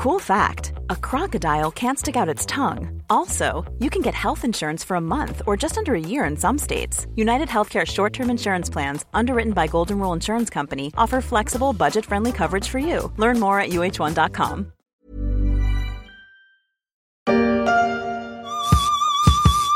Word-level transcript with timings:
Cool 0.00 0.18
fact 0.18 0.72
a 0.88 0.96
crocodile 0.96 1.70
can't 1.70 1.98
stick 1.98 2.16
out 2.16 2.26
its 2.34 2.46
tongue. 2.46 3.02
Also, 3.10 3.70
you 3.80 3.90
can 3.90 4.00
get 4.00 4.14
health 4.14 4.46
insurance 4.46 4.82
for 4.82 4.94
a 4.94 5.00
month 5.00 5.42
or 5.46 5.58
just 5.58 5.76
under 5.76 5.94
a 5.94 6.00
year 6.00 6.24
in 6.24 6.38
some 6.38 6.56
states. 6.56 7.06
United 7.16 7.48
Healthcare 7.48 7.86
short 7.86 8.14
term 8.14 8.30
insurance 8.30 8.70
plans, 8.70 9.04
underwritten 9.12 9.52
by 9.52 9.66
Golden 9.66 9.98
Rule 9.98 10.14
Insurance 10.14 10.48
Company, 10.48 10.90
offer 10.96 11.20
flexible, 11.20 11.74
budget 11.74 12.06
friendly 12.06 12.32
coverage 12.32 12.66
for 12.66 12.78
you. 12.78 13.12
Learn 13.18 13.38
more 13.38 13.60
at 13.60 13.72
uh1.com. 13.72 14.72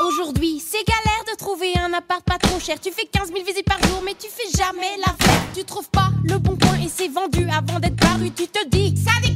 Aujourd'hui, 0.07 0.59
c'est 0.59 0.83
galère 0.87 1.23
de 1.31 1.37
trouver 1.37 1.77
un 1.77 1.93
appart 1.93 2.23
pas 2.23 2.39
trop 2.39 2.59
cher. 2.59 2.79
Tu 2.79 2.91
fais 2.91 3.05
15 3.05 3.31
000 3.31 3.45
visites 3.45 3.65
par 3.65 3.79
jour, 3.83 4.01
mais 4.03 4.15
tu 4.15 4.27
fais 4.27 4.49
jamais 4.57 4.97
la 5.05 5.13
fête. 5.13 5.53
Tu 5.53 5.63
trouves 5.63 5.89
pas 5.91 6.09
le 6.23 6.39
bon 6.39 6.57
coin 6.57 6.79
et 6.83 6.89
c'est 6.89 7.09
vendu 7.09 7.47
avant 7.49 7.79
d'être 7.79 7.97
paru. 7.97 8.31
Tu 8.31 8.47
te 8.47 8.67
dis, 8.67 8.95
ça 8.97 9.11
déconne, 9.21 9.34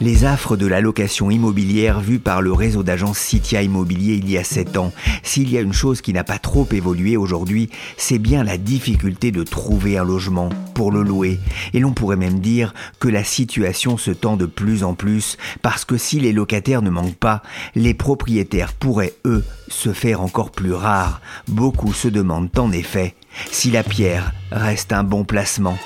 les 0.00 0.24
affres 0.24 0.56
de 0.56 0.66
la 0.66 0.80
location 0.80 1.30
immobilière 1.30 2.00
vues 2.00 2.18
par 2.18 2.40
le 2.42 2.52
réseau 2.52 2.82
d'agences 2.82 3.18
Citia 3.18 3.62
Immobilier 3.62 4.14
il 4.14 4.30
y 4.30 4.38
a 4.38 4.44
7 4.44 4.76
ans. 4.78 4.92
S'il 5.22 5.50
y 5.50 5.58
a 5.58 5.60
une 5.60 5.72
chose 5.72 6.00
qui 6.00 6.12
n'a 6.12 6.24
pas 6.24 6.38
trop 6.38 6.66
évolué 6.72 7.16
aujourd'hui, 7.16 7.70
c'est 7.96 8.18
bien 8.18 8.42
la 8.42 8.56
difficulté 8.56 9.30
de 9.30 9.42
trouver 9.42 9.98
un 9.98 10.04
logement 10.04 10.48
pour 10.74 10.90
le 10.90 11.02
louer. 11.02 11.38
Et 11.74 11.80
l'on 11.80 11.92
pourrait 11.92 12.16
même 12.16 12.40
dire 12.40 12.72
que 12.98 13.08
la 13.08 13.24
situation 13.24 13.98
se 13.98 14.10
tend 14.10 14.36
de 14.36 14.46
plus 14.46 14.84
en 14.84 14.94
plus 14.94 15.36
parce 15.62 15.84
que 15.84 15.98
si 15.98 16.18
les 16.18 16.32
locataires 16.32 16.82
ne 16.82 16.90
manquent 16.90 17.14
pas, 17.14 17.42
les 17.74 17.94
propriétaires 17.94 18.72
pourraient, 18.72 19.14
eux, 19.26 19.44
se 19.68 19.92
faire 19.92 20.22
encore 20.22 20.50
plus 20.50 20.72
rares. 20.72 21.20
Beaucoup 21.48 21.92
se 21.92 22.08
demandent 22.08 22.50
en 22.58 22.72
effet 22.72 23.14
si 23.50 23.70
la 23.70 23.82
pierre 23.82 24.32
reste 24.50 24.92
un 24.92 25.04
bon 25.04 25.24
placement. 25.24 25.78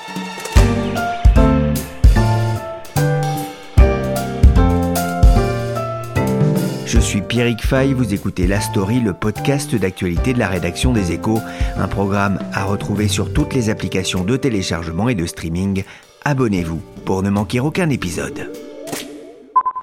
Je 6.94 7.00
suis 7.00 7.22
Pierrick 7.22 7.66
Fay, 7.66 7.92
vous 7.92 8.14
écoutez 8.14 8.46
La 8.46 8.60
Story, 8.60 9.00
le 9.00 9.12
podcast 9.14 9.74
d'actualité 9.74 10.32
de 10.32 10.38
la 10.38 10.46
rédaction 10.46 10.92
des 10.92 11.10
Échos, 11.10 11.40
un 11.76 11.88
programme 11.88 12.38
à 12.52 12.62
retrouver 12.62 13.08
sur 13.08 13.32
toutes 13.32 13.52
les 13.52 13.68
applications 13.68 14.22
de 14.22 14.36
téléchargement 14.36 15.08
et 15.08 15.16
de 15.16 15.26
streaming. 15.26 15.82
Abonnez-vous 16.24 16.80
pour 17.04 17.24
ne 17.24 17.30
manquer 17.30 17.58
aucun 17.58 17.90
épisode. 17.90 18.52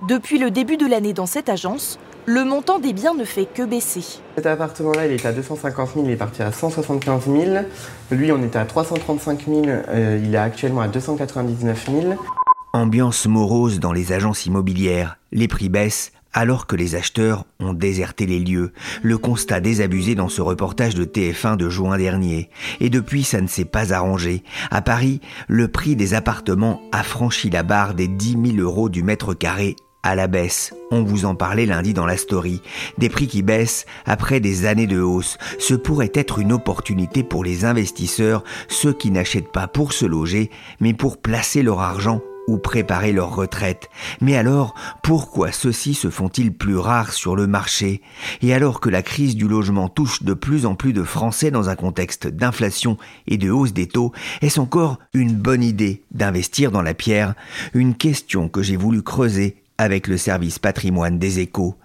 Depuis 0.08 0.40
le 0.40 0.52
début 0.52 0.78
de 0.78 0.86
l'année 0.88 1.12
dans 1.12 1.26
cette 1.26 1.50
agence, 1.50 2.00
le 2.26 2.46
montant 2.46 2.80
des 2.80 2.94
biens 2.94 3.14
ne 3.14 3.26
fait 3.26 3.46
que 3.46 3.64
baisser. 3.64 4.22
Cet 4.36 4.46
appartement-là, 4.46 5.08
il 5.08 5.12
était 5.12 5.28
à 5.28 5.34
250 5.34 5.96
000, 5.96 6.06
il 6.06 6.12
est 6.12 6.16
parti 6.16 6.42
à 6.42 6.54
175 6.54 7.26
000. 7.26 7.66
Lui, 8.12 8.32
on 8.32 8.42
était 8.42 8.58
à 8.58 8.64
335 8.64 9.48
000, 9.48 9.64
euh, 9.68 10.22
il 10.24 10.34
est 10.34 10.38
actuellement 10.38 10.80
à 10.80 10.88
299 10.88 11.90
000. 11.92 12.16
Ambiance 12.72 13.28
morose 13.28 13.82
dans 13.82 13.92
les 13.92 14.14
agences 14.14 14.46
immobilières. 14.46 15.18
Les 15.34 15.50
prix 15.50 15.68
baissent, 15.68 16.14
alors 16.34 16.68
que 16.68 16.76
les 16.76 16.96
acheteurs 16.96 17.46
ont 17.60 17.74
déserté 17.74 18.26
les 18.26 18.40
lieux. 18.40 18.72
Le 19.02 19.18
constat 19.18 19.60
désabusé 19.60 20.16
dans 20.16 20.30
ce 20.30 20.42
reportage 20.42 20.96
de 20.96 21.06
TF1 21.06 21.58
de 21.58 21.70
juin 21.70 21.98
dernier. 21.98 22.50
Et 22.80 22.90
depuis, 22.90 23.24
ça 23.24 23.42
ne 23.42 23.48
s'est 23.48 23.66
pas 23.66 23.94
arrangé. 23.94 24.44
À 24.70 24.82
Paris, 24.82 25.22
le 25.48 25.68
prix 25.68 25.96
des 25.96 26.14
appartements 26.14 26.82
a 26.92 27.04
franchi 27.04 27.50
la 27.50 27.64
barre 27.64 27.94
des 27.94 28.08
10 28.08 28.56
000 28.56 28.58
euros 28.58 28.90
du 28.90 29.04
mètre 29.04 29.34
carré 29.34 29.76
à 30.04 30.16
la 30.16 30.28
baisse. 30.28 30.74
On 30.90 31.04
vous 31.04 31.26
en 31.26 31.36
parlait 31.36 31.66
lundi 31.66 31.94
dans 31.94 32.06
la 32.06 32.18
story. 32.18 32.62
Des 32.98 33.10
prix 33.10 33.28
qui 33.28 33.44
baissent 33.44 33.86
après 34.06 34.40
des 34.40 34.66
années 34.66 34.88
de 34.88 35.00
hausse. 35.00 35.38
Ce 35.60 35.74
pourrait 35.74 36.12
être 36.16 36.40
une 36.40 36.54
opportunité 36.54 37.24
pour 37.24 37.44
les 37.44 37.66
investisseurs, 37.66 38.44
ceux 38.68 38.94
qui 38.94 39.12
n'achètent 39.12 39.52
pas 39.52 39.68
pour 39.68 39.94
se 39.94 40.06
loger, 40.06 40.50
mais 40.80 40.94
pour 40.94 41.22
placer 41.22 41.62
leur 41.62 41.82
argent 41.82 42.22
ou 42.52 42.58
préparer 42.58 43.14
leur 43.14 43.34
retraite. 43.34 43.90
Mais 44.20 44.36
alors, 44.36 44.76
pourquoi 45.04 45.54
ceux-ci 45.54 45.94
se 45.94 46.10
font-ils 46.10 46.54
plus 46.54 46.76
rares 46.76 47.14
sur 47.14 47.38
le 47.38 47.48
marché? 47.48 48.02
Et 48.42 48.54
alors 48.54 48.82
que 48.82 48.90
la 48.90 49.02
crise 49.02 49.36
du 49.36 49.48
logement 49.48 49.88
touche 49.88 50.24
de 50.24 50.34
plus 50.34 50.66
en 50.66 50.76
plus 50.76 50.92
de 50.92 51.04
Français 51.04 51.50
dans 51.50 51.70
un 51.70 51.76
contexte 51.76 52.28
d'inflation 52.28 52.98
et 53.28 53.38
de 53.38 53.50
hausse 53.50 53.72
des 53.72 53.88
taux, 53.88 54.12
est-ce 54.42 54.60
encore 54.60 55.00
une 55.14 55.34
bonne 55.34 55.64
idée 55.64 56.04
d'investir 56.12 56.72
dans 56.72 56.82
la 56.82 56.94
pierre? 56.94 57.36
Une 57.74 57.96
question 57.96 58.50
que 58.50 58.62
j'ai 58.62 58.76
voulu 58.76 59.02
creuser 59.02 59.56
avec 59.78 60.08
le 60.08 60.18
service 60.18 60.60
patrimoine 60.60 61.18
des 61.18 61.40
échos. 61.40 61.76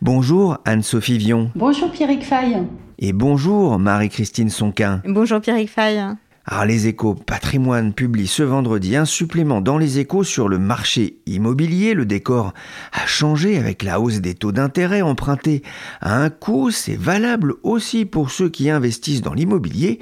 Bonjour 0.00 0.58
Anne-Sophie 0.64 1.18
Vion. 1.18 1.50
Bonjour 1.54 1.90
Pierrick 1.92 2.24
Fay. 2.24 2.56
Et 2.98 3.12
bonjour 3.12 3.78
Marie-Christine 3.78 4.50
Sonquin. 4.50 5.02
Bonjour 5.06 5.40
Pierrick 5.40 5.70
Fay. 5.70 6.00
Alors 6.46 6.66
les 6.66 6.88
échos 6.88 7.14
patrimoine 7.14 7.94
publient 7.94 8.26
ce 8.26 8.42
vendredi 8.42 8.96
un 8.96 9.06
supplément 9.06 9.62
dans 9.62 9.78
les 9.78 9.98
échos 9.98 10.24
sur 10.24 10.46
le 10.46 10.58
marché 10.58 11.16
immobilier. 11.24 11.94
Le 11.94 12.04
décor 12.04 12.52
a 12.92 13.06
changé 13.06 13.56
avec 13.56 13.82
la 13.82 13.98
hausse 13.98 14.20
des 14.20 14.34
taux 14.34 14.52
d'intérêt 14.52 15.00
empruntés 15.00 15.62
à 16.02 16.16
un 16.16 16.28
coût. 16.28 16.70
C'est 16.70 16.98
valable 16.98 17.54
aussi 17.62 18.04
pour 18.04 18.30
ceux 18.30 18.50
qui 18.50 18.68
investissent 18.68 19.22
dans 19.22 19.32
l'immobilier. 19.32 20.00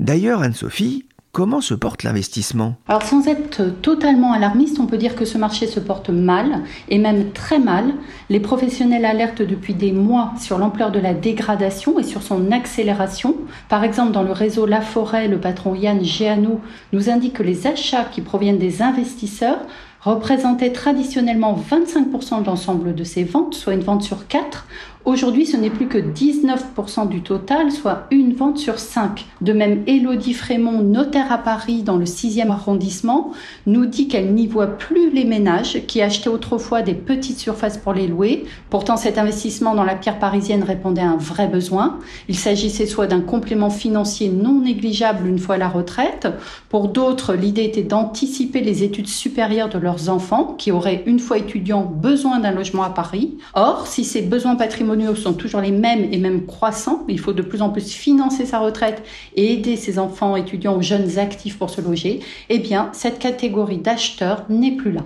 D'ailleurs, 0.00 0.42
Anne-Sophie, 0.42 1.06
Comment 1.34 1.60
se 1.60 1.74
porte 1.74 2.04
l'investissement? 2.04 2.76
Alors 2.86 3.02
sans 3.02 3.26
être 3.26 3.64
totalement 3.82 4.32
alarmiste, 4.32 4.78
on 4.78 4.86
peut 4.86 4.98
dire 4.98 5.16
que 5.16 5.24
ce 5.24 5.36
marché 5.36 5.66
se 5.66 5.80
porte 5.80 6.08
mal, 6.08 6.62
et 6.88 6.96
même 6.96 7.32
très 7.32 7.58
mal. 7.58 7.86
Les 8.30 8.38
professionnels 8.38 9.04
alertent 9.04 9.42
depuis 9.42 9.74
des 9.74 9.90
mois 9.90 10.32
sur 10.38 10.58
l'ampleur 10.58 10.92
de 10.92 11.00
la 11.00 11.12
dégradation 11.12 11.98
et 11.98 12.04
sur 12.04 12.22
son 12.22 12.52
accélération. 12.52 13.34
Par 13.68 13.82
exemple, 13.82 14.12
dans 14.12 14.22
le 14.22 14.30
réseau 14.30 14.64
La 14.64 14.80
Forêt, 14.80 15.26
le 15.26 15.40
patron 15.40 15.74
Yann 15.74 16.04
Géano 16.04 16.60
nous 16.92 17.10
indique 17.10 17.32
que 17.32 17.42
les 17.42 17.66
achats 17.66 18.04
qui 18.04 18.20
proviennent 18.20 18.58
des 18.58 18.80
investisseurs 18.80 19.58
représentaient 20.02 20.70
traditionnellement 20.70 21.58
25% 21.68 22.42
de 22.42 22.46
l'ensemble 22.46 22.94
de 22.94 23.04
ces 23.04 23.24
ventes, 23.24 23.54
soit 23.54 23.74
une 23.74 23.80
vente 23.80 24.02
sur 24.02 24.28
quatre. 24.28 24.66
Aujourd'hui, 25.04 25.44
ce 25.44 25.58
n'est 25.58 25.68
plus 25.68 25.86
que 25.86 25.98
19% 25.98 27.10
du 27.10 27.20
total, 27.20 27.70
soit 27.70 28.06
une 28.10 28.32
vente 28.32 28.56
sur 28.56 28.78
5. 28.78 29.26
De 29.42 29.52
même, 29.52 29.82
Élodie 29.86 30.32
Frémont, 30.32 30.80
notaire 30.80 31.30
à 31.30 31.36
Paris 31.36 31.82
dans 31.82 31.98
le 31.98 32.06
6e 32.06 32.48
arrondissement, 32.48 33.32
nous 33.66 33.84
dit 33.84 34.08
qu'elle 34.08 34.32
n'y 34.32 34.46
voit 34.46 34.78
plus 34.78 35.10
les 35.10 35.24
ménages 35.24 35.82
qui 35.86 36.00
achetaient 36.00 36.30
autrefois 36.30 36.80
des 36.80 36.94
petites 36.94 37.38
surfaces 37.38 37.76
pour 37.76 37.92
les 37.92 38.06
louer. 38.06 38.46
Pourtant, 38.70 38.96
cet 38.96 39.18
investissement 39.18 39.74
dans 39.74 39.84
la 39.84 39.94
pierre 39.94 40.18
parisienne 40.18 40.62
répondait 40.62 41.02
à 41.02 41.10
un 41.10 41.18
vrai 41.18 41.48
besoin. 41.48 41.98
Il 42.28 42.36
s'agissait 42.38 42.86
soit 42.86 43.06
d'un 43.06 43.20
complément 43.20 43.68
financier 43.68 44.30
non 44.30 44.62
négligeable 44.62 45.28
une 45.28 45.38
fois 45.38 45.58
la 45.58 45.68
retraite. 45.68 46.28
Pour 46.70 46.88
d'autres, 46.88 47.34
l'idée 47.34 47.64
était 47.64 47.82
d'anticiper 47.82 48.62
les 48.62 48.82
études 48.84 49.08
supérieures 49.08 49.68
de 49.68 49.78
leurs 49.78 50.08
enfants 50.08 50.54
qui 50.56 50.72
auraient, 50.72 51.02
une 51.04 51.18
fois 51.18 51.36
étudiants, 51.36 51.82
besoin 51.84 52.38
d'un 52.38 52.52
logement 52.52 52.84
à 52.84 52.90
Paris. 52.90 53.36
Or, 53.52 53.86
si 53.86 54.04
ces 54.04 54.22
besoins 54.22 54.56
patrimoniaux 54.56 54.93
sont 55.14 55.34
toujours 55.34 55.60
les 55.60 55.70
mêmes 55.70 56.08
et 56.12 56.18
même 56.18 56.46
croissants. 56.46 57.04
Il 57.08 57.18
faut 57.18 57.32
de 57.32 57.42
plus 57.42 57.62
en 57.62 57.70
plus 57.70 57.92
financer 57.92 58.46
sa 58.46 58.60
retraite 58.60 59.02
et 59.36 59.52
aider 59.52 59.76
ses 59.76 59.98
enfants 59.98 60.36
étudiants 60.36 60.76
ou 60.76 60.82
jeunes 60.82 61.18
actifs 61.18 61.58
pour 61.58 61.70
se 61.70 61.80
loger. 61.80 62.20
Eh 62.48 62.58
bien, 62.58 62.90
cette 62.92 63.18
catégorie 63.18 63.78
d'acheteurs 63.78 64.44
n'est 64.48 64.76
plus 64.76 64.92
là. 64.92 65.02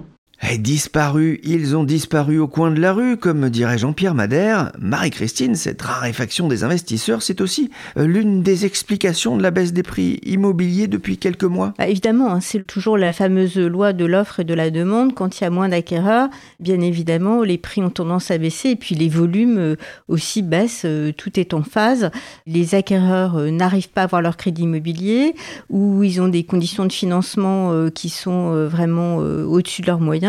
Disparu, 0.58 1.40
ils 1.44 1.76
ont 1.76 1.84
disparu 1.84 2.38
au 2.38 2.48
coin 2.48 2.70
de 2.70 2.80
la 2.80 2.92
rue, 2.92 3.16
comme 3.16 3.48
dirait 3.50 3.78
Jean-Pierre 3.78 4.14
Madère. 4.14 4.72
Marie-Christine, 4.78 5.54
cette 5.54 5.82
raréfaction 5.82 6.48
des 6.48 6.64
investisseurs, 6.64 7.22
c'est 7.22 7.40
aussi 7.40 7.70
euh, 7.96 8.06
l'une 8.06 8.42
des 8.42 8.64
explications 8.64 9.36
de 9.36 9.42
la 9.42 9.50
baisse 9.50 9.72
des 9.72 9.82
prix 9.82 10.20
immobiliers 10.24 10.86
depuis 10.86 11.18
quelques 11.18 11.44
mois. 11.44 11.74
Bah, 11.78 11.86
évidemment, 11.86 12.32
hein, 12.32 12.40
c'est 12.40 12.66
toujours 12.66 12.96
la 12.96 13.12
fameuse 13.12 13.56
loi 13.56 13.92
de 13.92 14.04
l'offre 14.04 14.40
et 14.40 14.44
de 14.44 14.54
la 14.54 14.70
demande. 14.70 15.14
Quand 15.14 15.38
il 15.38 15.44
y 15.44 15.46
a 15.46 15.50
moins 15.50 15.68
d'acquéreurs, 15.68 16.28
bien 16.60 16.80
évidemment, 16.80 17.42
les 17.42 17.58
prix 17.58 17.82
ont 17.82 17.90
tendance 17.90 18.30
à 18.30 18.38
baisser 18.38 18.70
et 18.70 18.76
puis 18.76 18.94
les 18.94 19.08
volumes 19.08 19.58
euh, 19.58 19.76
aussi 20.08 20.42
baissent. 20.42 20.82
Euh, 20.86 21.12
tout 21.12 21.38
est 21.38 21.52
en 21.52 21.62
phase. 21.62 22.10
Les 22.46 22.74
acquéreurs 22.74 23.38
n'arrivent 23.50 23.90
pas 23.90 24.02
à 24.02 24.04
avoir 24.04 24.22
leur 24.22 24.36
crédit 24.36 24.62
immobilier 24.62 25.34
ou 25.68 26.02
ils 26.02 26.20
ont 26.20 26.28
des 26.28 26.44
conditions 26.44 26.84
de 26.84 26.92
financement 26.92 27.88
qui 27.90 28.08
sont 28.08 28.66
vraiment 28.66 29.16
au-dessus 29.16 29.82
de 29.82 29.86
leurs 29.86 30.00
moyens. 30.00 30.27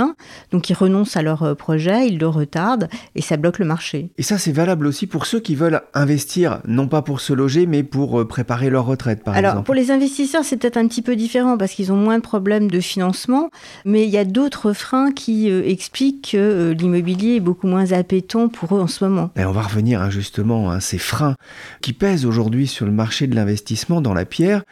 Donc 0.52 0.70
ils 0.70 0.74
renoncent 0.74 1.18
à 1.18 1.22
leur 1.22 1.44
euh, 1.44 1.56
projet, 1.56 2.08
ils 2.08 2.18
le 2.18 2.28
retardent 2.28 2.88
et 3.16 3.22
ça 3.22 3.38
bloque 3.38 3.60
le 3.60 3.66
marché. 3.66 4.12
Et 4.18 4.24
ça 4.24 4.38
c'est 4.38 4.52
valable 4.52 4.88
aussi 4.88 5.08
pour 5.08 5.26
ceux 5.26 5.40
qui 5.40 5.56
veulent 5.56 5.82
investir, 5.94 6.62
non 6.68 6.88
pas 6.88 7.02
pour 7.02 7.22
se 7.22 7.34
loger, 7.34 7.66
mais 7.66 7.84
pour 7.84 8.20
euh, 8.20 8.28
préparer 8.28 8.70
leur 8.70 8.86
retraite 8.86 9.24
par 9.24 9.36
Alors, 9.36 9.52
exemple. 9.52 9.66
pour 9.66 9.76
les 9.76 9.92
investisseurs 9.92 10.44
c'est 10.44 10.58
peut-être 10.58 10.78
un 10.78 10.88
petit 10.88 11.02
peu 11.02 11.16
différent 11.16 11.58
parce 11.58 11.74
qu'ils 11.74 11.92
ont 11.92 11.98
moins 11.98 12.18
de 12.18 12.24
problèmes 12.24 12.70
de 12.70 12.80
financement, 12.80 13.50
mais 13.86 14.04
il 14.04 14.10
y 14.10 14.18
a 14.18 14.26
d'autres 14.26 14.74
freins 14.74 15.12
qui 15.12 15.50
euh, 15.50 15.64
expliquent 15.66 16.32
que 16.32 16.76
l'immobilier 16.78 17.36
est 17.36 17.40
beaucoup 17.40 17.68
moins 17.68 17.92
appétant 17.92 18.50
pour 18.50 18.76
eux 18.76 18.82
en 18.82 18.88
ce 18.88 19.04
moment. 19.04 19.32
Et 19.36 19.46
on 19.46 19.52
va 19.52 19.62
revenir 19.62 20.02
hein, 20.02 20.10
justement 20.10 20.70
à 20.70 20.80
ces 20.80 20.98
freins 20.98 21.36
qui 21.82 21.94
pèsent 21.94 22.26
aujourd'hui 22.26 22.68
sur 22.68 22.86
le 22.86 22.92
marché 22.92 23.28
de 23.28 23.36
l'investissement 23.36 24.02
dans 24.02 24.14
la 24.14 24.26
pierre. 24.26 24.64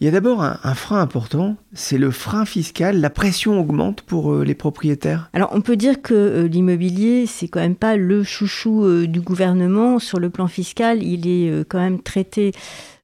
Il 0.00 0.04
y 0.04 0.08
a 0.08 0.10
d'abord 0.10 0.42
un, 0.42 0.58
un 0.62 0.74
frein 0.74 1.00
important, 1.00 1.56
c'est 1.72 1.98
le 1.98 2.10
frein 2.10 2.44
fiscal. 2.44 3.00
La 3.00 3.10
pression 3.10 3.58
augmente 3.58 4.02
pour 4.02 4.34
les 4.36 4.54
propriétaires 4.54 4.73
Alors 5.32 5.50
on 5.52 5.60
peut 5.60 5.76
dire 5.76 6.02
que 6.02 6.46
l'immobilier, 6.50 7.26
c'est 7.26 7.48
quand 7.48 7.60
même 7.60 7.76
pas 7.76 7.96
le 7.96 8.22
chouchou 8.22 9.06
du 9.06 9.20
gouvernement. 9.20 9.98
Sur 9.98 10.18
le 10.18 10.30
plan 10.30 10.46
fiscal, 10.46 11.02
il 11.02 11.26
est 11.26 11.64
quand 11.68 11.80
même 11.80 12.02
traité 12.02 12.52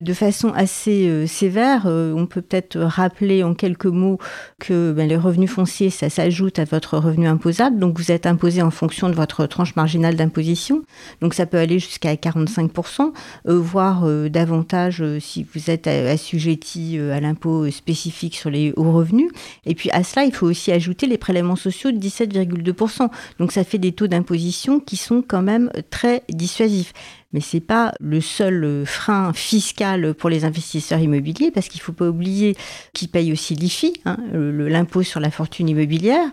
de 0.00 0.14
façon 0.14 0.50
assez 0.54 1.08
euh, 1.08 1.26
sévère. 1.26 1.82
Euh, 1.86 2.14
on 2.16 2.26
peut 2.26 2.40
peut-être 2.40 2.78
rappeler 2.78 3.42
en 3.42 3.54
quelques 3.54 3.86
mots 3.86 4.18
que 4.58 4.92
ben, 4.92 5.06
les 5.06 5.16
revenus 5.16 5.50
fonciers, 5.50 5.90
ça 5.90 6.08
s'ajoute 6.08 6.58
à 6.58 6.64
votre 6.64 6.96
revenu 6.96 7.26
imposable. 7.26 7.78
Donc 7.78 7.98
vous 7.98 8.10
êtes 8.10 8.26
imposé 8.26 8.62
en 8.62 8.70
fonction 8.70 9.10
de 9.10 9.14
votre 9.14 9.46
tranche 9.46 9.76
marginale 9.76 10.16
d'imposition. 10.16 10.82
Donc 11.20 11.34
ça 11.34 11.44
peut 11.44 11.58
aller 11.58 11.78
jusqu'à 11.78 12.14
45%, 12.14 13.12
euh, 13.48 13.58
voire 13.58 14.06
davantage 14.30 15.04
si 15.20 15.46
vous 15.54 15.70
êtes 15.70 15.86
assujetti 15.86 16.98
à 16.98 17.20
l'impôt 17.20 17.70
spécifique 17.70 18.36
sur 18.36 18.50
les 18.50 18.72
hauts 18.76 18.92
revenus. 18.92 19.30
Et 19.66 19.74
puis 19.74 19.90
à 19.90 20.02
cela, 20.02 20.24
il 20.24 20.32
faut 20.32 20.46
aussi 20.46 20.72
ajouter 20.72 21.06
les 21.06 21.18
prélèvements 21.18 21.56
sociaux 21.56 21.90
de 21.90 21.98
17,2%. 21.98 23.08
Donc 23.38 23.52
ça 23.52 23.64
fait 23.64 23.78
des 23.78 23.92
taux 23.92 24.06
d'imposition 24.06 24.80
qui 24.80 24.96
sont 24.96 25.22
quand 25.26 25.42
même 25.42 25.70
très 25.90 26.22
dissuasifs 26.30 26.92
mais 27.32 27.40
c'est 27.40 27.60
pas 27.60 27.92
le 28.00 28.20
seul 28.20 28.64
euh, 28.64 28.84
frein 28.84 29.32
fiscal 29.32 30.14
pour 30.14 30.30
les 30.30 30.44
investisseurs 30.44 30.98
immobiliers 30.98 31.52
parce 31.52 31.68
qu'il 31.68 31.80
faut 31.80 31.92
pas 31.92 32.08
oublier 32.08 32.56
qu'ils 32.92 33.08
payent 33.08 33.32
aussi 33.32 33.54
l'IFI, 33.54 33.92
hein, 34.04 34.16
l'impôt 34.32 35.02
sur 35.02 35.20
la 35.20 35.30
fortune 35.30 35.68
immobilière. 35.68 36.24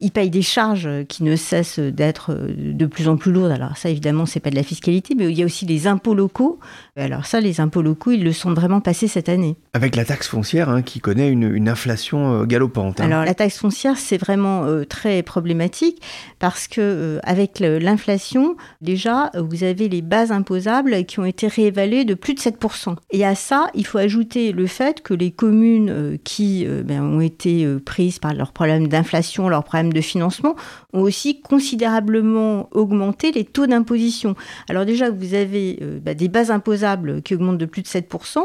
Ils 0.00 0.12
payent 0.12 0.30
des 0.30 0.42
charges 0.42 0.88
qui 1.08 1.24
ne 1.24 1.34
cessent 1.34 1.80
d'être 1.80 2.32
euh, 2.32 2.54
de 2.56 2.86
plus 2.86 3.08
en 3.08 3.16
plus 3.16 3.32
lourdes. 3.32 3.50
Alors 3.50 3.76
ça, 3.76 3.90
évidemment, 3.90 4.24
c'est 4.24 4.40
pas 4.40 4.50
de 4.50 4.56
la 4.56 4.62
fiscalité, 4.62 5.14
mais 5.16 5.30
il 5.30 5.36
y 5.36 5.42
a 5.42 5.46
aussi 5.46 5.66
les 5.66 5.88
impôts 5.88 6.14
locaux. 6.14 6.60
Alors 6.94 7.26
ça, 7.26 7.40
les 7.40 7.60
impôts 7.60 7.82
locaux, 7.82 8.12
ils 8.12 8.22
le 8.22 8.32
sont 8.32 8.54
vraiment 8.54 8.80
passés 8.80 9.08
cette 9.08 9.28
année. 9.28 9.56
Avec 9.72 9.96
la 9.96 10.04
taxe 10.04 10.28
foncière 10.28 10.68
hein, 10.68 10.82
qui 10.82 11.00
connaît 11.00 11.28
une, 11.28 11.66
inflation 11.68 12.42
euh, 12.42 12.44
galopante. 12.44 13.00
Hein. 13.00 13.06
Alors 13.06 13.24
la 13.24 13.34
taxe 13.34 13.58
foncière, 13.58 13.96
c'est 13.96 14.18
vraiment 14.18 14.64
très 14.88 15.22
problématique 15.22 16.00
parce 16.38 16.68
que 16.68 17.18
avec 17.24 17.58
l'inflation, 17.58 18.56
déjà, 18.80 19.30
vous 19.34 19.64
avez 19.64 19.88
les 19.88 20.02
bases 20.02 20.30
imposables 20.36 21.04
qui 21.04 21.18
ont 21.18 21.24
été 21.24 21.48
réévalués 21.48 22.04
de 22.04 22.14
plus 22.14 22.34
de 22.34 22.40
7%. 22.40 22.96
Et 23.10 23.24
à 23.24 23.34
ça, 23.34 23.70
il 23.74 23.86
faut 23.86 23.98
ajouter 23.98 24.52
le 24.52 24.66
fait 24.66 25.02
que 25.02 25.14
les 25.14 25.30
communes 25.30 25.90
euh, 25.90 26.16
qui 26.22 26.64
euh, 26.66 26.82
ben, 26.82 27.02
ont 27.02 27.20
été 27.20 27.64
euh, 27.64 27.78
prises 27.78 28.18
par 28.18 28.34
leurs 28.34 28.52
problèmes 28.52 28.88
d'inflation, 28.88 29.48
leurs 29.48 29.64
problèmes 29.64 29.92
de 29.92 30.00
financement, 30.00 30.54
ont 30.92 31.02
aussi 31.02 31.40
considérablement 31.40 32.68
augmenté 32.72 33.32
les 33.32 33.44
taux 33.44 33.66
d'imposition. 33.66 34.34
Alors 34.68 34.84
déjà, 34.84 35.10
vous 35.10 35.34
avez 35.34 35.78
ben, 36.02 36.14
des 36.14 36.28
bases 36.28 36.50
imposables 36.50 37.22
qui 37.22 37.34
augmentent 37.34 37.58
de 37.58 37.66
plus 37.66 37.82
de 37.82 37.88
7%, 37.88 38.38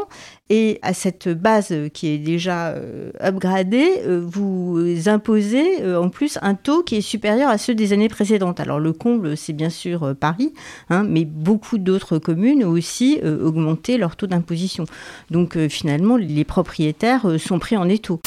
et 0.50 0.80
à 0.82 0.94
cette 0.94 1.30
base 1.30 1.74
qui 1.94 2.08
est 2.08 2.18
déjà 2.18 2.76
upgradée, 3.22 4.02
vous 4.06 4.78
imposez 5.06 5.96
en 5.96 6.10
plus 6.10 6.38
un 6.42 6.56
taux 6.56 6.84
qui 6.84 6.98
est 6.98 7.02
supérieur 7.02 7.50
à 7.50 7.58
ceux 7.58 7.74
des 7.74 7.94
années 7.94 8.10
précédentes. 8.10 8.60
Alors 8.60 8.80
le 8.80 8.92
comble, 8.92 9.38
c'est 9.38 9.54
bien 9.54 9.70
sûr 9.70 10.14
Paris, 10.20 10.54
hein, 10.90 11.06
mais 11.08 11.24
beaucoup 11.24 11.78
d'autres 11.82 12.18
communes 12.18 12.64
aussi 12.64 13.20
euh, 13.24 13.46
augmenté 13.46 13.98
leur 13.98 14.16
taux 14.16 14.28
d'imposition. 14.28 14.86
Donc 15.30 15.58
euh, 15.58 15.70
finalement, 15.70 16.18
les 16.18 16.44
propriétaires 16.44 17.28
euh, 17.28 17.38
sont 17.38 17.60
pris 17.60 17.78
en 17.78 17.90
étau. 17.90 18.22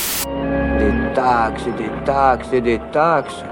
Des 0.79 1.15
taxes, 1.15 1.65
des 1.79 2.05
taxes 2.05 2.51
des 2.51 2.81
taxes. 2.93 3.45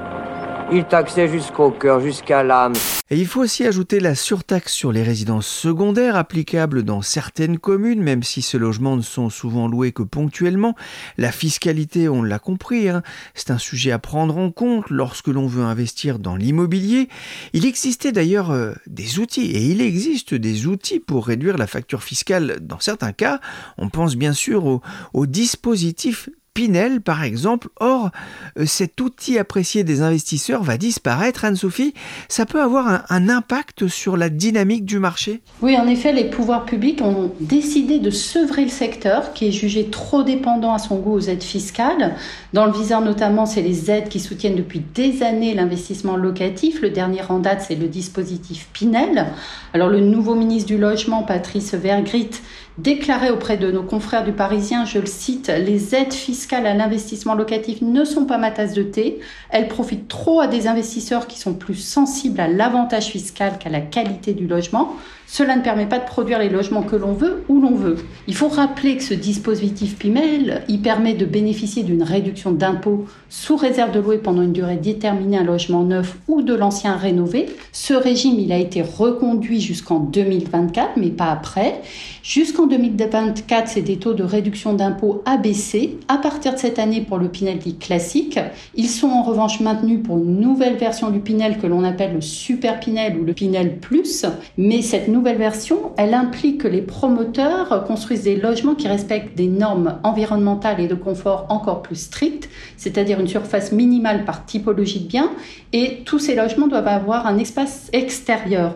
Il 0.71 0.85
taxait 0.85 1.29
jusqu'au 1.29 1.71
cœur, 1.71 2.01
jusqu'à 2.01 2.43
l'âme. 2.43 2.75
Et 3.11 3.19
il 3.19 3.27
faut 3.27 3.41
aussi 3.41 3.67
ajouter 3.67 4.01
la 4.01 4.15
surtaxe 4.15 4.73
sur 4.73 4.91
les 4.91 5.03
résidences 5.03 5.47
secondaires 5.47 6.17
applicable 6.17 6.83
dans 6.83 7.03
certaines 7.03 7.59
communes, 7.59 8.03
même 8.03 8.23
si 8.23 8.41
ces 8.41 8.59
logements 8.59 8.97
ne 8.97 9.03
sont 9.03 9.29
souvent 9.29 9.69
loués 9.69 9.93
que 9.93 10.03
ponctuellement. 10.03 10.75
La 11.19 11.31
fiscalité, 11.31 12.09
on 12.09 12.23
l'a 12.23 12.39
compris, 12.39 12.89
hein, 12.89 13.03
c'est 13.35 13.51
un 13.51 13.59
sujet 13.59 13.93
à 13.93 13.99
prendre 13.99 14.39
en 14.39 14.51
compte 14.51 14.89
lorsque 14.89 15.29
l'on 15.29 15.47
veut 15.47 15.65
investir 15.65 16.19
dans 16.19 16.37
l'immobilier. 16.37 17.09
Il 17.53 17.67
existait 17.67 18.13
d'ailleurs 18.13 18.51
euh, 18.51 18.73
des 18.87 19.19
outils, 19.19 19.51
et 19.51 19.63
il 19.67 19.83
existe 19.83 20.33
des 20.33 20.67
outils 20.67 21.01
pour 21.01 21.27
réduire 21.27 21.59
la 21.59 21.67
facture 21.67 22.03
fiscale 22.03 22.61
dans 22.63 22.81
certains 22.81 23.13
cas. 23.13 23.41
On 23.77 23.91
pense 23.91 24.17
bien 24.17 24.33
sûr 24.33 24.65
au, 24.65 24.81
au 25.13 25.27
dispositif 25.27 26.31
Pinel, 26.55 27.01
par 27.01 27.23
exemple. 27.25 27.69
Or, 27.81 28.11
euh, 28.59 28.67
cet 28.67 29.01
outil 29.01 29.39
apprécié 29.39 29.85
des 29.85 30.03
investisseurs 30.03 30.63
va 30.63 30.77
disparaître, 30.77 31.47
Anne-Sophie. 31.47 31.95
Ça 32.29 32.45
peut 32.45 32.61
avoir 32.61 33.05
un, 33.09 33.29
impact 33.29 33.89
sur 33.89 34.17
la 34.17 34.29
dynamique 34.29 34.85
du 34.85 34.99
marché? 34.99 35.41
Oui, 35.63 35.77
en 35.79 35.87
effet, 35.87 36.13
les 36.13 36.29
pouvoirs 36.29 36.67
publics 36.67 37.01
ont 37.01 37.33
décidé 37.41 37.99
de 37.99 38.11
sevrer 38.11 38.65
le 38.65 38.71
secteur 38.71 39.33
qui 39.33 39.47
est 39.47 39.53
jugé 39.53 39.87
trop 39.87 40.23
dépendant 40.23 40.75
à 40.75 40.79
son 40.79 40.97
goût 40.99 41.13
aux 41.13 41.21
aides 41.21 41.43
fiscales. 41.43 42.17
Dans 42.53 42.67
le 42.67 42.73
viseur 42.73 43.01
notamment, 43.01 43.47
c'est 43.47 43.63
les 43.63 43.91
aides 43.91 44.09
qui 44.09 44.21
soutiennent 44.21 44.57
depuis 44.57 44.83
des 44.95 45.23
années 45.23 45.55
l'investissement 45.55 46.17
locatif. 46.17 46.83
Le 46.83 46.91
dernier 46.91 47.23
en 47.29 47.39
date, 47.39 47.65
c'est 47.67 47.77
le 47.77 47.89
dispositif 47.89 48.69
Pinel. 48.73 49.29
Alors, 49.73 49.89
le 49.89 50.01
nouveau 50.01 50.35
ministre 50.35 50.69
du 50.69 50.77
Logement, 50.77 51.23
Patrice 51.23 51.75
Vergrit, 51.75 52.31
déclarait 52.79 53.31
auprès 53.31 53.57
de 53.57 53.71
nos 53.71 53.83
confrères 53.83 54.25
du 54.25 54.33
Parisien, 54.33 54.85
je 54.85 54.99
le 54.99 55.07
cite, 55.07 55.49
les 55.49 55.95
aides 55.95 56.13
fiscales 56.13 56.67
à 56.67 56.75
l'investissement 56.75 57.35
locatif 57.35 57.83
ne 57.83 58.05
sont 58.05 58.25
pas 58.25 58.39
ma 58.39 58.51
tasse 58.51 58.73
de 58.73 58.83
thé. 58.83 59.21
Elles 59.51 59.69
profitent 59.69 60.09
trop 60.09 60.41
à 60.41 60.47
des 60.47 60.67
investisseurs 60.67 61.27
qui 61.27 61.39
sont 61.39 61.55
plus 61.55 61.75
sensibles 61.75 62.41
à 62.41 62.49
l'avantage 62.49 63.07
fiscal 63.07 63.59
qu'à 63.59 63.69
la 63.69 63.81
qualité 63.81 64.33
du 64.33 64.47
logement. 64.47 64.97
Cela 65.33 65.57
ne 65.57 65.63
permet 65.63 65.87
pas 65.87 65.99
de 65.99 66.05
produire 66.05 66.39
les 66.39 66.51
logements 66.51 66.83
que 66.83 66.95
l'on 66.95 67.15
veut 67.15 67.43
où 67.49 67.59
l'on 67.59 67.75
veut. 67.75 67.97
Il 68.29 68.35
faut 68.35 68.49
rappeler 68.49 68.99
que 68.99 69.03
ce 69.03 69.15
dispositif 69.15 69.97
PIMEL, 69.97 70.63
il 70.69 70.83
permet 70.83 71.15
de 71.15 71.25
bénéficier 71.25 71.85
d'une 71.85 72.03
réduction 72.03 72.53
d'impôt 72.53 73.07
sous 73.31 73.57
réserve 73.57 73.93
de 73.93 74.01
louer 74.01 74.19
pendant 74.19 74.43
une 74.43 74.53
durée 74.53 74.77
déterminée 74.77 75.39
un 75.39 75.43
logement 75.43 75.85
neuf 75.85 76.19
ou 76.29 76.43
de 76.43 76.53
l'ancien 76.53 76.97
rénové. 76.97 77.47
Ce 77.73 77.95
régime, 77.95 78.39
il 78.39 78.53
a 78.53 78.59
été 78.59 78.83
reconduit 78.83 79.63
jusqu'en 79.63 80.01
2024, 80.01 80.99
mais 80.99 81.09
pas 81.09 81.31
après. 81.31 81.81
Jusqu'en 82.23 82.67
2024, 82.67 83.69
c'est 83.69 83.81
des 83.81 83.97
taux 83.97 84.13
de 84.13 84.25
réduction 84.25 84.75
d'impôt 84.75 85.23
abaissés. 85.25 85.97
À 86.09 86.19
partir 86.19 86.53
de 86.53 86.59
cette 86.59 86.79
année, 86.79 87.01
pour 87.01 87.17
le 87.17 87.29
Pinel 87.29 87.59
dit 87.59 87.79
classique, 87.79 88.39
ils 88.75 88.91
sont 88.91 89.09
en 89.09 89.23
revanche 89.23 89.61
maintenus 89.61 90.01
pour 90.05 90.19
une 90.19 90.41
nouvelle 90.41 90.77
version 90.77 91.09
du 91.09 91.21
Pinel 91.21 91.57
que 91.57 91.67
l'on 91.67 91.85
appelle 91.85 92.13
le 92.13 92.21
Super 92.21 92.81
Pinel 92.81 93.17
ou 93.17 93.25
le 93.25 93.33
Pinel 93.33 93.79
Plus. 93.79 94.27
Mais 94.59 94.83
cette 94.83 95.09
nouvelle 95.23 95.39
version, 95.39 95.93
elle 95.99 96.15
implique 96.15 96.63
que 96.63 96.67
les 96.67 96.83
promoteurs 96.83 97.85
construisent 97.87 98.25
des 98.25 98.35
logements 98.35 98.75
qui 98.75 98.89
respectent 98.89 99.37
des 99.37 99.47
normes 99.47 100.01
environnementales 100.03 100.81
et 100.81 100.89
de 100.89 100.97
confort 100.97 101.47
encore 101.49 101.81
plus 101.81 101.95
strictes, 101.95 102.49
c'est-à-dire 102.77 103.21
une 103.21 103.29
surface 103.29 103.71
minimale 103.71 104.25
par 104.25 104.45
typologie 104.45 104.99
de 104.99 105.07
bien, 105.07 105.31
et 105.73 106.03
tous 106.05 106.19
ces 106.19 106.35
logements 106.35 106.67
doivent 106.67 106.89
avoir 106.89 107.29
un 107.29 107.39
espace 107.39 107.89
extérieur. 107.93 108.75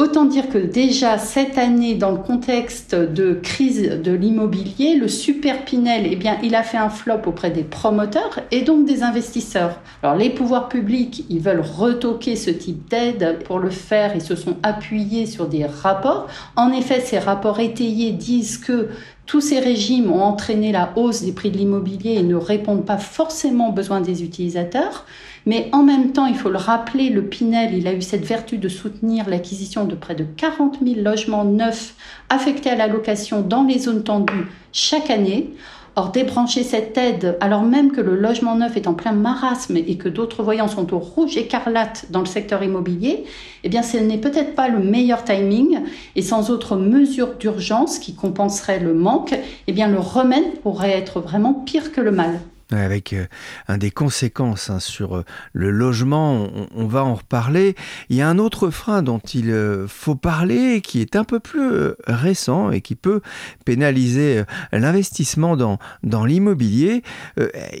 Autant 0.00 0.24
dire 0.24 0.48
que 0.48 0.56
déjà 0.56 1.18
cette 1.18 1.58
année, 1.58 1.94
dans 1.94 2.12
le 2.12 2.16
contexte 2.16 2.94
de 2.94 3.34
crise 3.34 4.00
de 4.02 4.12
l'immobilier, 4.12 4.94
le 4.94 5.08
Super 5.08 5.66
Pinel, 5.66 6.08
eh 6.10 6.16
bien, 6.16 6.38
il 6.42 6.54
a 6.54 6.62
fait 6.62 6.78
un 6.78 6.88
flop 6.88 7.20
auprès 7.26 7.50
des 7.50 7.64
promoteurs 7.64 8.40
et 8.50 8.62
donc 8.62 8.86
des 8.86 9.02
investisseurs. 9.02 9.78
Alors 10.02 10.16
les 10.16 10.30
pouvoirs 10.30 10.70
publics, 10.70 11.26
ils 11.28 11.40
veulent 11.40 11.60
retoquer 11.60 12.34
ce 12.34 12.48
type 12.48 12.88
d'aide. 12.88 13.40
Pour 13.44 13.58
le 13.58 13.68
faire, 13.68 14.12
ils 14.14 14.22
se 14.22 14.36
sont 14.36 14.56
appuyés 14.62 15.26
sur 15.26 15.48
des 15.48 15.66
rapports. 15.66 16.28
En 16.56 16.72
effet, 16.72 17.00
ces 17.00 17.18
rapports 17.18 17.60
étayés 17.60 18.12
disent 18.12 18.56
que 18.56 18.88
tous 19.30 19.40
ces 19.40 19.60
régimes 19.60 20.10
ont 20.10 20.24
entraîné 20.24 20.72
la 20.72 20.92
hausse 20.96 21.22
des 21.22 21.30
prix 21.30 21.52
de 21.52 21.56
l'immobilier 21.56 22.14
et 22.14 22.22
ne 22.24 22.34
répondent 22.34 22.84
pas 22.84 22.98
forcément 22.98 23.68
aux 23.68 23.72
besoins 23.72 24.00
des 24.00 24.24
utilisateurs. 24.24 25.06
Mais 25.46 25.68
en 25.70 25.84
même 25.84 26.10
temps, 26.10 26.26
il 26.26 26.34
faut 26.34 26.50
le 26.50 26.58
rappeler, 26.58 27.10
le 27.10 27.22
Pinel, 27.22 27.86
a 27.86 27.92
eu 27.92 28.02
cette 28.02 28.24
vertu 28.24 28.58
de 28.58 28.68
soutenir 28.68 29.28
l'acquisition 29.28 29.84
de 29.84 29.94
près 29.94 30.16
de 30.16 30.24
40 30.24 30.78
000 30.84 31.02
logements 31.02 31.44
neufs 31.44 31.94
affectés 32.28 32.70
à 32.70 32.74
la 32.74 32.88
location 32.88 33.40
dans 33.40 33.62
les 33.62 33.78
zones 33.78 34.02
tendues 34.02 34.48
chaque 34.72 35.10
année. 35.10 35.54
Or, 36.00 36.12
débrancher 36.12 36.62
cette 36.62 36.96
aide, 36.96 37.36
alors 37.40 37.62
même 37.62 37.92
que 37.92 38.00
le 38.00 38.16
logement 38.16 38.54
neuf 38.54 38.74
est 38.74 38.86
en 38.86 38.94
plein 38.94 39.12
marasme 39.12 39.76
et 39.76 39.98
que 39.98 40.08
d'autres 40.08 40.42
voyants 40.42 40.66
sont 40.66 40.94
au 40.94 40.98
rouge 40.98 41.36
écarlate 41.36 42.06
dans 42.08 42.20
le 42.20 42.26
secteur 42.26 42.62
immobilier, 42.62 43.24
eh 43.64 43.68
bien, 43.68 43.82
ce 43.82 43.98
n'est 43.98 44.16
peut-être 44.16 44.54
pas 44.54 44.68
le 44.68 44.78
meilleur 44.78 45.24
timing. 45.24 45.80
Et 46.16 46.22
sans 46.22 46.48
autre 46.48 46.76
mesure 46.76 47.34
d'urgence 47.34 47.98
qui 47.98 48.14
compenserait 48.14 48.80
le 48.80 48.94
manque, 48.94 49.34
eh 49.66 49.72
bien, 49.72 49.88
le 49.88 49.98
remède 49.98 50.60
pourrait 50.62 50.92
être 50.92 51.20
vraiment 51.20 51.52
pire 51.52 51.92
que 51.92 52.00
le 52.00 52.12
mal 52.12 52.40
avec 52.76 53.12
euh, 53.12 53.26
un 53.68 53.78
des 53.78 53.90
conséquences 53.90 54.70
hein, 54.70 54.80
sur 54.80 55.16
euh, 55.16 55.24
le 55.52 55.70
logement, 55.70 56.48
on, 56.74 56.86
va 56.86 57.04
en 57.04 57.14
reparler. 57.14 57.74
Il 58.08 58.16
y 58.16 58.22
a 58.22 58.28
un 58.28 58.38
autre 58.38 58.70
frein 58.70 59.02
dont 59.02 59.20
il 59.32 59.50
euh, 59.50 59.86
faut 59.86 60.14
parler, 60.14 60.80
qui 60.80 61.00
est 61.00 61.16
un 61.16 61.24
peu 61.24 61.40
plus 61.40 61.70
récent 62.06 62.70
et 62.70 62.80
qui 62.80 62.94
peut 62.94 63.20
pénaliser 63.64 64.42
l'investissement 64.72 65.56
dans, 65.56 65.78
dans 66.02 66.24
l'immobilier. 66.24 67.02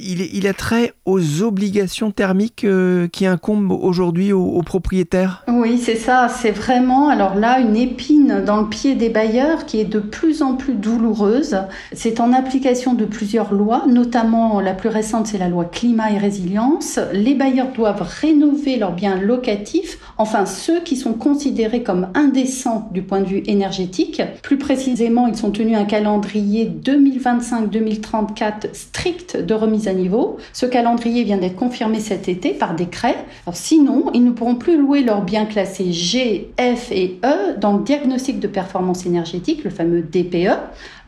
Il, 0.00 0.20
il, 0.20 0.46
a 0.46 0.54
trait 0.54 0.94
aux 1.04 1.42
obligations 1.42 2.10
thermiques 2.10 2.66
qui 3.12 3.26
incombent 3.26 3.72
aujourd'hui 3.72 4.32
aux, 4.32 4.44
aux, 4.44 4.62
propriétaires? 4.62 5.44
Oui, 5.48 5.78
c'est 5.78 5.96
ça. 5.96 6.28
C'est 6.28 6.52
vraiment, 6.52 7.08
alors 7.08 7.34
là, 7.34 7.60
une 7.60 7.76
épine 7.76 8.42
dans 8.44 8.60
le 8.60 8.68
pied 8.68 8.94
des 8.94 9.10
bailleurs 9.10 9.66
qui 9.66 9.80
est 9.80 9.84
de 9.84 10.00
plus 10.00 10.42
en 10.42 10.54
plus 10.54 10.74
douloureuse. 10.74 11.56
C'est 11.92 12.20
en 12.20 12.32
application 12.32 12.94
de 12.94 13.04
plusieurs 13.04 13.52
lois, 13.52 13.84
notamment 13.88 14.60
la 14.60 14.74
plus 14.80 14.88
récente, 14.88 15.26
c'est 15.26 15.38
la 15.38 15.48
loi 15.48 15.66
climat 15.66 16.10
et 16.10 16.18
résilience. 16.18 16.98
Les 17.12 17.34
bailleurs 17.34 17.72
doivent 17.72 18.02
rénover 18.20 18.76
leurs 18.76 18.92
biens 18.92 19.20
locatifs, 19.20 19.98
enfin 20.18 20.46
ceux 20.46 20.80
qui 20.80 20.96
sont 20.96 21.12
considérés 21.12 21.82
comme 21.82 22.08
indécents 22.14 22.88
du 22.92 23.02
point 23.02 23.20
de 23.20 23.26
vue 23.26 23.42
énergétique. 23.46 24.22
Plus 24.42 24.56
précisément, 24.56 25.26
ils 25.26 25.36
sont 25.36 25.50
tenus 25.50 25.76
un 25.76 25.84
calendrier 25.84 26.72
2025-2034 26.82 28.72
strict 28.72 29.36
de 29.36 29.54
remise 29.54 29.86
à 29.86 29.92
niveau. 29.92 30.38
Ce 30.52 30.66
calendrier 30.66 31.24
vient 31.24 31.36
d'être 31.38 31.56
confirmé 31.56 32.00
cet 32.00 32.28
été 32.28 32.50
par 32.50 32.74
décret. 32.74 33.16
Sinon, 33.52 34.06
ils 34.14 34.24
ne 34.24 34.30
pourront 34.30 34.56
plus 34.56 34.78
louer 34.78 35.02
leurs 35.02 35.22
biens 35.22 35.44
classés 35.44 35.92
G, 35.92 36.50
F 36.58 36.90
et 36.90 37.20
E 37.24 37.58
dans 37.58 37.76
le 37.76 37.84
diagnostic 37.84 38.40
de 38.40 38.48
performance 38.48 39.04
énergétique, 39.04 39.62
le 39.62 39.70
fameux 39.70 40.00
DPE. 40.00 40.56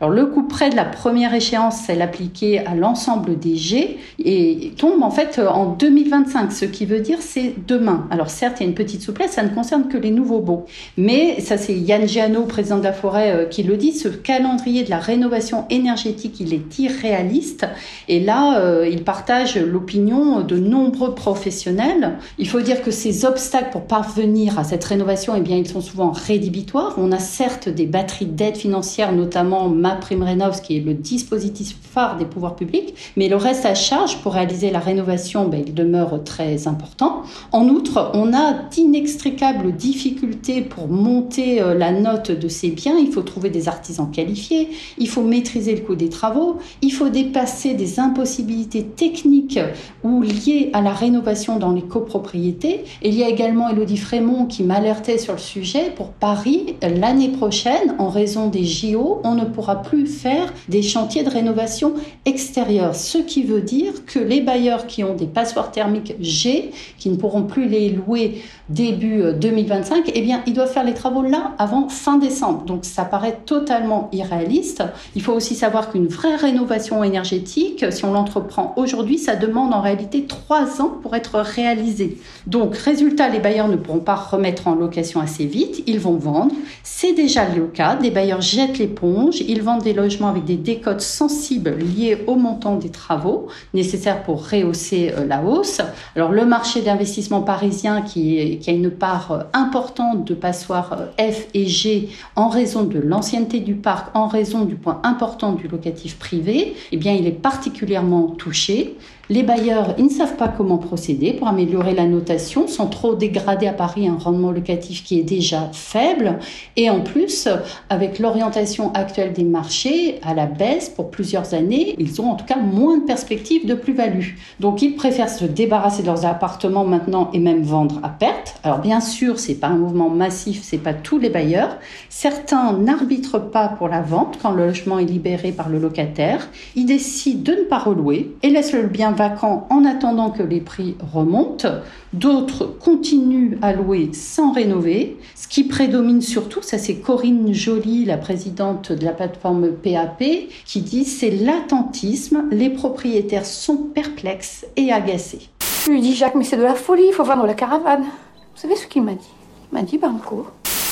Alors 0.01 0.11
le 0.11 0.25
coup 0.25 0.43
près 0.43 0.69
de 0.69 0.75
la 0.75 0.85
première 0.85 1.33
échéance, 1.33 1.77
c'est 1.85 1.95
l'appliquer 1.95 2.59
à 2.65 2.75
l'ensemble 2.75 3.37
des 3.37 3.55
G 3.55 3.97
et 4.23 4.73
tombe 4.77 5.03
en 5.03 5.11
fait 5.11 5.39
en 5.39 5.65
2025, 5.65 6.51
ce 6.51 6.65
qui 6.65 6.85
veut 6.85 6.99
dire 6.99 7.19
c'est 7.21 7.53
demain. 7.67 8.07
Alors 8.11 8.29
certes, 8.29 8.57
il 8.59 8.63
y 8.63 8.65
a 8.65 8.69
une 8.69 8.75
petite 8.75 9.01
souplesse, 9.01 9.31
ça 9.31 9.43
ne 9.43 9.49
concerne 9.49 9.87
que 9.87 9.97
les 9.97 10.11
nouveaux 10.11 10.39
baux. 10.39 10.65
Mais 10.97 11.39
ça 11.39 11.57
c'est 11.57 11.73
Yann 11.73 12.07
Giano, 12.07 12.43
président 12.43 12.79
de 12.79 12.83
la 12.83 12.93
forêt, 12.93 13.31
euh, 13.31 13.45
qui 13.45 13.63
le 13.63 13.77
dit, 13.77 13.93
ce 13.93 14.07
calendrier 14.07 14.83
de 14.83 14.89
la 14.89 14.99
rénovation 14.99 15.65
énergétique, 15.69 16.39
il 16.39 16.53
est 16.53 16.79
irréaliste. 16.79 17.65
Et 18.07 18.19
là, 18.19 18.59
euh, 18.59 18.87
il 18.89 19.03
partage 19.03 19.57
l'opinion 19.57 20.41
de 20.41 20.57
nombreux 20.57 21.15
professionnels. 21.15 22.17
Il 22.37 22.47
faut 22.47 22.61
dire 22.61 22.81
que 22.81 22.91
ces 22.91 23.25
obstacles 23.25 23.69
pour 23.71 23.83
parvenir 23.83 24.59
à 24.59 24.63
cette 24.63 24.83
rénovation, 24.83 25.33
eh 25.35 25.41
bien, 25.41 25.57
ils 25.57 25.67
sont 25.67 25.81
souvent 25.81 26.11
rédhibitoires. 26.11 26.95
On 26.97 27.11
a 27.11 27.19
certes 27.19 27.69
des 27.69 27.85
batteries 27.85 28.25
d'aide 28.25 28.57
financière, 28.57 29.11
notamment 29.11 29.69
prime 29.95 30.23
rénov, 30.23 30.61
qui 30.61 30.77
est 30.77 30.81
le 30.81 30.93
dispositif 30.93 31.75
phare 31.81 32.17
des 32.17 32.25
pouvoirs 32.25 32.55
publics, 32.55 32.95
mais 33.15 33.29
le 33.29 33.35
reste 33.35 33.65
à 33.65 33.75
charge 33.75 34.17
pour 34.17 34.33
réaliser 34.33 34.71
la 34.71 34.79
rénovation, 34.79 35.47
ben, 35.47 35.63
il 35.65 35.73
demeure 35.73 36.23
très 36.23 36.67
important. 36.67 37.23
En 37.51 37.67
outre, 37.67 38.11
on 38.13 38.33
a 38.33 38.53
d'inextricables 38.53 39.75
difficultés 39.75 40.61
pour 40.61 40.87
monter 40.87 41.61
euh, 41.61 41.73
la 41.73 41.91
note 41.91 42.31
de 42.31 42.47
ces 42.47 42.69
biens. 42.69 42.97
Il 42.97 43.11
faut 43.11 43.21
trouver 43.21 43.49
des 43.49 43.67
artisans 43.67 44.09
qualifiés, 44.11 44.69
il 44.97 45.07
faut 45.07 45.21
maîtriser 45.21 45.75
le 45.75 45.81
coût 45.81 45.95
des 45.95 46.09
travaux, 46.09 46.57
il 46.81 46.91
faut 46.91 47.09
dépasser 47.09 47.73
des 47.73 47.99
impossibilités 47.99 48.83
techniques 48.83 49.59
ou 50.03 50.21
liées 50.21 50.69
à 50.73 50.81
la 50.81 50.91
rénovation 50.91 51.57
dans 51.59 51.71
les 51.71 51.81
copropriétés. 51.81 52.83
Il 53.03 53.13
y 53.13 53.23
a 53.23 53.29
également 53.29 53.69
Elodie 53.69 53.97
Frémont 53.97 54.45
qui 54.45 54.63
m'alertait 54.63 55.17
sur 55.17 55.33
le 55.33 55.39
sujet. 55.39 55.91
Pour 55.95 56.09
Paris, 56.09 56.75
l'année 56.81 57.29
prochaine, 57.29 57.95
en 57.99 58.09
raison 58.09 58.47
des 58.47 58.63
JO, 58.63 59.21
on 59.23 59.35
ne 59.35 59.45
pourra 59.45 59.72
plus 59.75 60.07
faire 60.07 60.53
des 60.69 60.81
chantiers 60.81 61.23
de 61.23 61.29
rénovation 61.29 61.93
extérieure. 62.25 62.95
Ce 62.95 63.17
qui 63.17 63.43
veut 63.43 63.61
dire 63.61 64.05
que 64.05 64.19
les 64.19 64.41
bailleurs 64.41 64.87
qui 64.87 65.03
ont 65.03 65.15
des 65.15 65.25
passoires 65.25 65.71
thermiques 65.71 66.15
G, 66.19 66.71
qui 66.97 67.09
ne 67.09 67.15
pourront 67.15 67.43
plus 67.43 67.67
les 67.67 67.89
louer 67.89 68.41
début 68.69 69.23
2025, 69.39 70.07
euh, 70.07 70.11
eh 70.13 70.21
bien, 70.21 70.41
ils 70.47 70.53
doivent 70.53 70.71
faire 70.71 70.83
les 70.83 70.93
travaux 70.93 71.21
là 71.21 71.51
avant 71.57 71.89
fin 71.89 72.17
décembre. 72.17 72.63
Donc, 72.63 72.85
ça 72.85 73.05
paraît 73.05 73.39
totalement 73.45 74.09
irréaliste. 74.11 74.83
Il 75.15 75.21
faut 75.21 75.33
aussi 75.33 75.55
savoir 75.55 75.91
qu'une 75.91 76.07
vraie 76.07 76.35
rénovation 76.35 77.03
énergétique, 77.03 77.85
si 77.91 78.05
on 78.05 78.13
l'entreprend 78.13 78.73
aujourd'hui, 78.77 79.17
ça 79.17 79.35
demande 79.35 79.73
en 79.73 79.81
réalité 79.81 80.25
trois 80.25 80.81
ans 80.81 80.93
pour 81.01 81.15
être 81.15 81.39
réalisé. 81.39 82.17
Donc, 82.47 82.75
résultat, 82.75 83.29
les 83.29 83.39
bailleurs 83.39 83.67
ne 83.67 83.75
pourront 83.75 83.99
pas 83.99 84.15
remettre 84.15 84.67
en 84.67 84.75
location 84.75 85.19
assez 85.19 85.45
vite. 85.45 85.83
Ils 85.87 85.99
vont 85.99 86.15
vendre. 86.15 86.53
C'est 86.83 87.13
déjà 87.13 87.47
le 87.49 87.65
cas. 87.67 87.95
Des 87.95 88.11
bailleurs 88.11 88.41
jettent 88.41 88.77
l'éponge. 88.77 89.41
Ils 89.47 89.62
vendent 89.63 89.83
des 89.83 89.93
logements 89.93 90.29
avec 90.29 90.45
des 90.45 90.57
décotes 90.57 91.01
sensibles 91.01 91.75
liées 91.77 92.23
au 92.27 92.35
montant 92.35 92.75
des 92.75 92.89
travaux 92.89 93.47
nécessaires 93.73 94.23
pour 94.23 94.49
rehausser 94.49 95.13
euh, 95.17 95.25
la 95.25 95.41
hausse. 95.43 95.81
Alors, 96.15 96.31
le 96.31 96.45
marché 96.45 96.81
d'investissement 96.81 97.41
parisien 97.41 98.01
qui 98.01 98.59
qui 98.59 98.69
a 98.69 98.73
une 98.73 98.91
part 98.91 99.31
euh, 99.31 99.43
importante 99.53 100.25
de 100.25 100.33
passoires 100.33 100.97
euh, 101.19 101.31
F 101.31 101.47
et 101.53 101.65
G 101.65 102.09
en 102.35 102.49
raison 102.49 102.83
de 102.83 102.99
l'ancienneté 102.99 103.59
du 103.59 103.75
parc, 103.75 104.15
en 104.15 104.27
raison 104.27 104.65
du 104.65 104.75
point 104.75 105.01
important 105.03 105.53
du 105.53 105.67
locatif 105.67 106.17
privé, 106.17 106.75
eh 106.91 106.97
bien, 106.97 107.13
il 107.13 107.27
est 107.27 107.31
particulièrement 107.31 108.27
touché. 108.27 108.97
Les 109.29 109.41
bailleurs, 109.41 109.95
ils 109.97 110.03
ne 110.03 110.09
savent 110.09 110.35
pas 110.35 110.49
comment 110.49 110.77
procéder 110.77 111.31
pour 111.31 111.47
améliorer 111.47 111.93
la 111.93 112.05
notation 112.05 112.67
sans 112.67 112.87
trop 112.87 113.15
dégrader 113.15 113.67
à 113.67 113.71
Paris 113.71 114.05
un 114.05 114.17
rendement 114.17 114.51
locatif 114.51 115.01
qui 115.05 115.17
est 115.17 115.23
déjà 115.23 115.69
faible. 115.71 116.39
Et 116.75 116.89
en 116.89 116.99
plus, 116.99 117.47
avec 117.89 118.19
l'orientation 118.19 118.91
actuelle 118.91 119.31
des 119.31 119.45
marchés 119.45 120.19
à 120.23 120.33
la 120.33 120.45
baisse 120.45 120.89
pour 120.89 121.09
plusieurs 121.09 121.53
années, 121.53 121.95
ils 121.99 122.19
ont 122.19 122.31
en 122.31 122.35
tout 122.35 122.43
cas 122.43 122.57
moins 122.57 122.97
de 122.97 123.05
perspectives 123.05 123.65
de 123.65 123.75
plus-value. 123.75 124.31
Donc 124.59 124.81
ils 124.81 124.93
préfèrent 124.97 125.29
se 125.29 125.45
débarrasser 125.45 126.01
de 126.01 126.07
leurs 126.07 126.25
appartements 126.25 126.83
maintenant 126.83 127.29
et 127.31 127.39
même 127.39 127.63
vendre 127.63 128.01
à 128.03 128.09
perte. 128.09 128.55
Alors 128.61 128.79
bien 128.79 128.99
sûr, 128.99 129.39
c'est 129.39 129.55
pas 129.55 129.67
un 129.67 129.77
mouvement 129.77 130.09
massif, 130.09 130.59
c'est 130.63 130.77
pas 130.77 130.93
tous 130.93 131.17
les 131.17 131.29
bailleurs. 131.29 131.77
Certains 132.09 132.73
n'arbitrent 132.73 133.39
pas 133.39 133.69
pour 133.69 133.87
la 133.87 134.01
vente 134.01 134.37
quand 134.41 134.51
le 134.51 134.67
logement 134.67 134.99
est 134.99 135.05
libéré 135.05 135.53
par 135.53 135.69
le 135.69 135.79
locataire. 135.79 136.49
Ils 136.75 136.85
décident 136.85 137.53
de 137.53 137.59
ne 137.59 137.63
pas 137.63 137.79
relouer 137.79 138.35
et 138.43 138.49
laissent 138.49 138.73
le 138.73 138.87
bien 138.87 139.12
vacants 139.13 139.67
en 139.69 139.85
attendant 139.85 140.29
que 140.29 140.43
les 140.43 140.59
prix 140.59 140.95
remontent. 141.13 141.69
D'autres 142.11 142.65
continuent 142.65 143.57
à 143.61 143.73
louer 143.73 144.09
sans 144.13 144.51
rénover. 144.51 145.17
Ce 145.35 145.47
qui 145.47 145.63
prédomine 145.63 146.21
surtout, 146.21 146.61
ça 146.61 146.77
c'est 146.77 146.95
Corinne 146.95 147.53
Joly, 147.53 148.05
la 148.05 148.17
présidente 148.17 148.91
de 148.91 149.05
la 149.05 149.13
plateforme 149.13 149.71
PAP, 149.71 150.23
qui 150.65 150.81
dit 150.81 151.05
c'est 151.05 151.31
l'attentisme. 151.31 152.45
Les 152.51 152.69
propriétaires 152.69 153.45
sont 153.45 153.77
perplexes 153.77 154.65
et 154.75 154.91
agacés. 154.91 155.49
Je 155.85 155.91
lui 155.91 156.01
dis 156.01 156.15
Jacques, 156.15 156.35
mais 156.35 156.43
c'est 156.43 156.57
de 156.57 156.63
la 156.63 156.75
folie, 156.75 157.07
il 157.07 157.13
faut 157.13 157.23
vendre 157.23 157.45
la 157.45 157.53
caravane. 157.53 158.03
Vous 158.03 158.61
savez 158.61 158.75
ce 158.75 158.87
qu'il 158.87 159.03
m'a 159.03 159.13
dit? 159.13 159.31
Il 159.71 159.75
m'a 159.77 159.83
dit 159.83 159.97
Banco. 159.97 160.47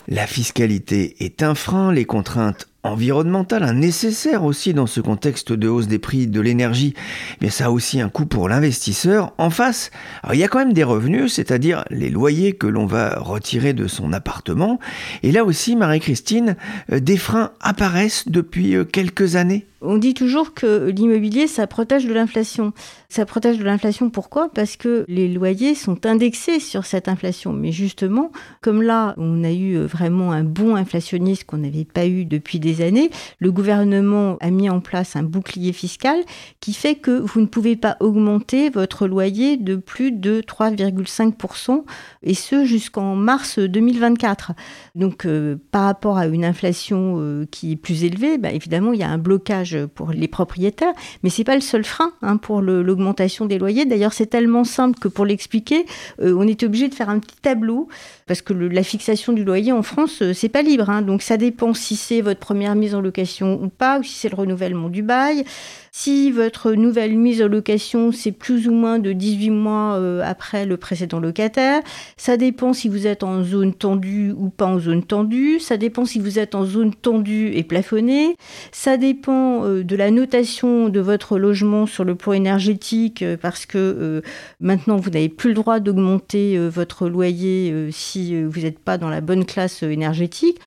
La 0.07 0.25
fiscalité 0.25 1.15
est 1.19 1.43
un 1.43 1.55
frein, 1.55 1.93
les 1.93 2.05
contraintes 2.05 2.70
environnemental, 2.83 3.63
un 3.63 3.73
nécessaire 3.73 4.43
aussi 4.43 4.73
dans 4.73 4.87
ce 4.87 5.01
contexte 5.01 5.51
de 5.53 5.67
hausse 5.67 5.87
des 5.87 5.99
prix 5.99 6.27
de 6.27 6.41
l'énergie, 6.41 6.93
mais 7.41 7.49
ça 7.49 7.65
a 7.65 7.69
aussi 7.69 8.01
un 8.01 8.09
coût 8.09 8.25
pour 8.25 8.49
l'investisseur. 8.49 9.33
En 9.37 9.49
face, 9.49 9.91
il 10.31 10.39
y 10.39 10.43
a 10.43 10.47
quand 10.47 10.59
même 10.59 10.73
des 10.73 10.83
revenus, 10.83 11.33
c'est-à-dire 11.33 11.85
les 11.89 12.09
loyers 12.09 12.53
que 12.53 12.67
l'on 12.67 12.85
va 12.85 13.19
retirer 13.19 13.73
de 13.73 13.87
son 13.87 14.13
appartement. 14.13 14.79
Et 15.23 15.31
là 15.31 15.45
aussi, 15.45 15.75
Marie-Christine, 15.75 16.55
euh, 16.91 16.99
des 16.99 17.17
freins 17.17 17.51
apparaissent 17.61 18.27
depuis 18.27 18.75
euh, 18.75 18.83
quelques 18.83 19.35
années. 19.35 19.67
On 19.81 19.97
dit 19.97 20.13
toujours 20.13 20.53
que 20.53 20.89
l'immobilier, 20.89 21.47
ça 21.47 21.67
protège 21.67 22.05
de 22.05 22.13
l'inflation. 22.13 22.73
Ça 23.09 23.25
protège 23.25 23.57
de 23.57 23.63
l'inflation 23.63 24.09
pourquoi? 24.09 24.49
Parce 24.49 24.77
que 24.77 25.05
les 25.07 25.27
loyers 25.27 25.75
sont 25.75 26.05
indexés 26.05 26.59
sur 26.59 26.85
cette 26.85 27.07
inflation. 27.07 27.51
Mais 27.51 27.71
justement, 27.71 28.31
comme 28.61 28.81
là, 28.81 29.15
on 29.17 29.43
a 29.43 29.51
eu 29.51 29.77
vraiment 29.79 30.31
un 30.31 30.43
bon 30.43 30.75
inflationniste 30.75 31.45
qu'on 31.45 31.57
n'avait 31.57 31.85
pas 31.85 32.05
eu 32.05 32.25
depuis 32.25 32.59
des 32.59 32.81
années, 32.81 33.09
le 33.39 33.51
gouvernement 33.51 34.37
a 34.39 34.49
mis 34.51 34.69
en 34.69 34.79
place 34.79 35.15
un 35.15 35.23
bouclier 35.23 35.73
fiscal 35.73 36.19
qui 36.59 36.73
fait 36.73 36.95
que 36.95 37.11
vous 37.11 37.41
ne 37.41 37.45
pouvez 37.47 37.75
pas 37.75 37.97
augmenter 37.99 38.69
votre 38.69 39.07
loyer 39.07 39.57
de 39.57 39.75
plus 39.75 40.11
de 40.11 40.41
3,5%, 40.41 41.83
et 42.23 42.33
ce 42.33 42.65
jusqu'en 42.65 43.15
mars 43.15 43.59
2024. 43.59 44.51
Donc, 44.95 45.25
euh, 45.25 45.57
par 45.71 45.83
rapport 45.83 46.17
à 46.17 46.27
une 46.27 46.45
inflation 46.45 47.15
euh, 47.19 47.45
qui 47.49 47.73
est 47.73 47.75
plus 47.75 48.03
élevée, 48.03 48.37
bah, 48.37 48.51
évidemment, 48.51 48.93
il 48.93 48.99
y 48.99 49.03
a 49.03 49.09
un 49.09 49.17
blocage 49.17 49.70
pour 49.93 50.11
les 50.11 50.27
propriétaires, 50.27 50.93
mais 51.23 51.29
c'est 51.29 51.43
pas 51.43 51.55
le 51.55 51.61
seul 51.61 51.83
frein 51.83 52.11
hein, 52.21 52.37
pour 52.37 52.61
l'augmentation 52.61 53.45
des 53.45 53.57
loyers. 53.57 53.85
D'ailleurs, 53.85 54.13
c'est 54.13 54.27
tellement 54.27 54.63
simple 54.63 54.99
que 54.99 55.07
pour 55.07 55.25
l'expliquer, 55.25 55.85
euh, 56.21 56.35
on 56.37 56.47
est 56.47 56.63
obligé 56.63 56.87
de 56.87 56.93
faire 56.93 57.09
un 57.09 57.19
petit 57.19 57.37
tableau 57.41 57.87
parce 58.27 58.41
que 58.41 58.53
la 58.53 58.83
fixation 58.83 59.33
du 59.33 59.43
loyer 59.43 59.71
en 59.71 59.83
France, 59.83 60.21
euh, 60.21 60.33
c'est 60.33 60.49
pas 60.49 60.61
libre. 60.61 60.89
Hein. 60.89 61.01
donc 61.01 61.21
ça 61.21 61.37
dépend 61.37 61.73
si 61.73 61.95
c'est 61.95 62.21
votre 62.21 62.39
première 62.39 62.75
mise 62.75 62.95
en 62.95 63.01
location 63.01 63.61
ou 63.61 63.69
pas, 63.69 63.99
ou 63.99 64.03
si 64.03 64.13
c'est 64.13 64.29
le 64.29 64.35
renouvellement 64.35 64.89
du 64.89 65.03
bail. 65.03 65.43
Si 65.93 66.31
votre 66.31 66.71
nouvelle 66.71 67.17
mise 67.17 67.41
en 67.41 67.47
location, 67.47 68.11
c'est 68.11 68.31
plus 68.31 68.67
ou 68.67 68.71
moins 68.71 68.99
de 68.99 69.11
18 69.11 69.49
mois 69.49 69.95
euh, 69.95 70.21
après 70.23 70.65
le 70.65 70.77
précédent 70.77 71.19
locataire. 71.19 71.81
Ça 72.17 72.37
dépend 72.37 72.73
si 72.73 72.87
vous 72.87 73.07
êtes 73.07 73.23
en 73.23 73.43
zone 73.43 73.73
tendue 73.73 74.33
ou 74.35 74.49
pas 74.49 74.65
en 74.65 74.79
zone 74.79 75.03
tendue. 75.03 75.59
Ça 75.59 75.77
dépend 75.77 76.05
si 76.05 76.19
vous 76.19 76.39
êtes 76.39 76.55
en 76.55 76.65
zone 76.65 76.93
tendue 76.93 77.51
et 77.53 77.63
plafonnée. 77.63 78.35
Ça 78.71 78.97
dépend 78.97 79.65
euh, 79.65 79.83
de 79.83 79.95
la 79.95 80.11
notation 80.11 80.89
de 80.89 80.99
votre 80.99 81.37
logement 81.37 81.85
sur 81.85 82.03
le 82.03 82.15
plan 82.15 82.33
énergétique 82.33 83.23
parce 83.41 83.65
que 83.65 84.21
maintenant 84.59 84.97
vous 84.97 85.09
n'avez 85.09 85.29
plus 85.29 85.49
le 85.49 85.55
droit 85.55 85.79
d'augmenter 85.79 86.57
votre 86.69 87.07
loyer 87.07 87.91
si 87.91 88.35
euh, 88.35 88.47
vous 88.49 88.61
n'êtes 88.61 88.79
pas 88.79 88.97
dans 88.97 89.09
la 89.09 89.21
bonne 89.21 89.45
classe 89.45 89.83
euh, 89.83 89.91
énergétique. 89.91 90.59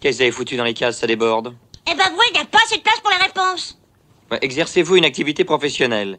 que 0.00 0.16
vous 0.16 0.22
avez 0.22 0.32
foutu 0.32 0.56
dans 0.56 0.64
les 0.64 0.74
cases 0.74 0.98
Ça 0.98 1.06
déborde? 1.06 1.54
Eh 1.90 1.94
ben, 1.94 2.04
vous, 2.14 2.22
il 2.30 2.34
n'y 2.34 2.40
a 2.40 2.44
pas 2.44 2.58
assez 2.64 2.76
de 2.76 2.82
place 2.82 3.00
pour 3.00 3.10
les 3.10 3.24
réponses. 3.24 3.79
Exercez-vous 4.40 4.96
une 4.96 5.04
activité 5.04 5.44
professionnelle 5.44 6.18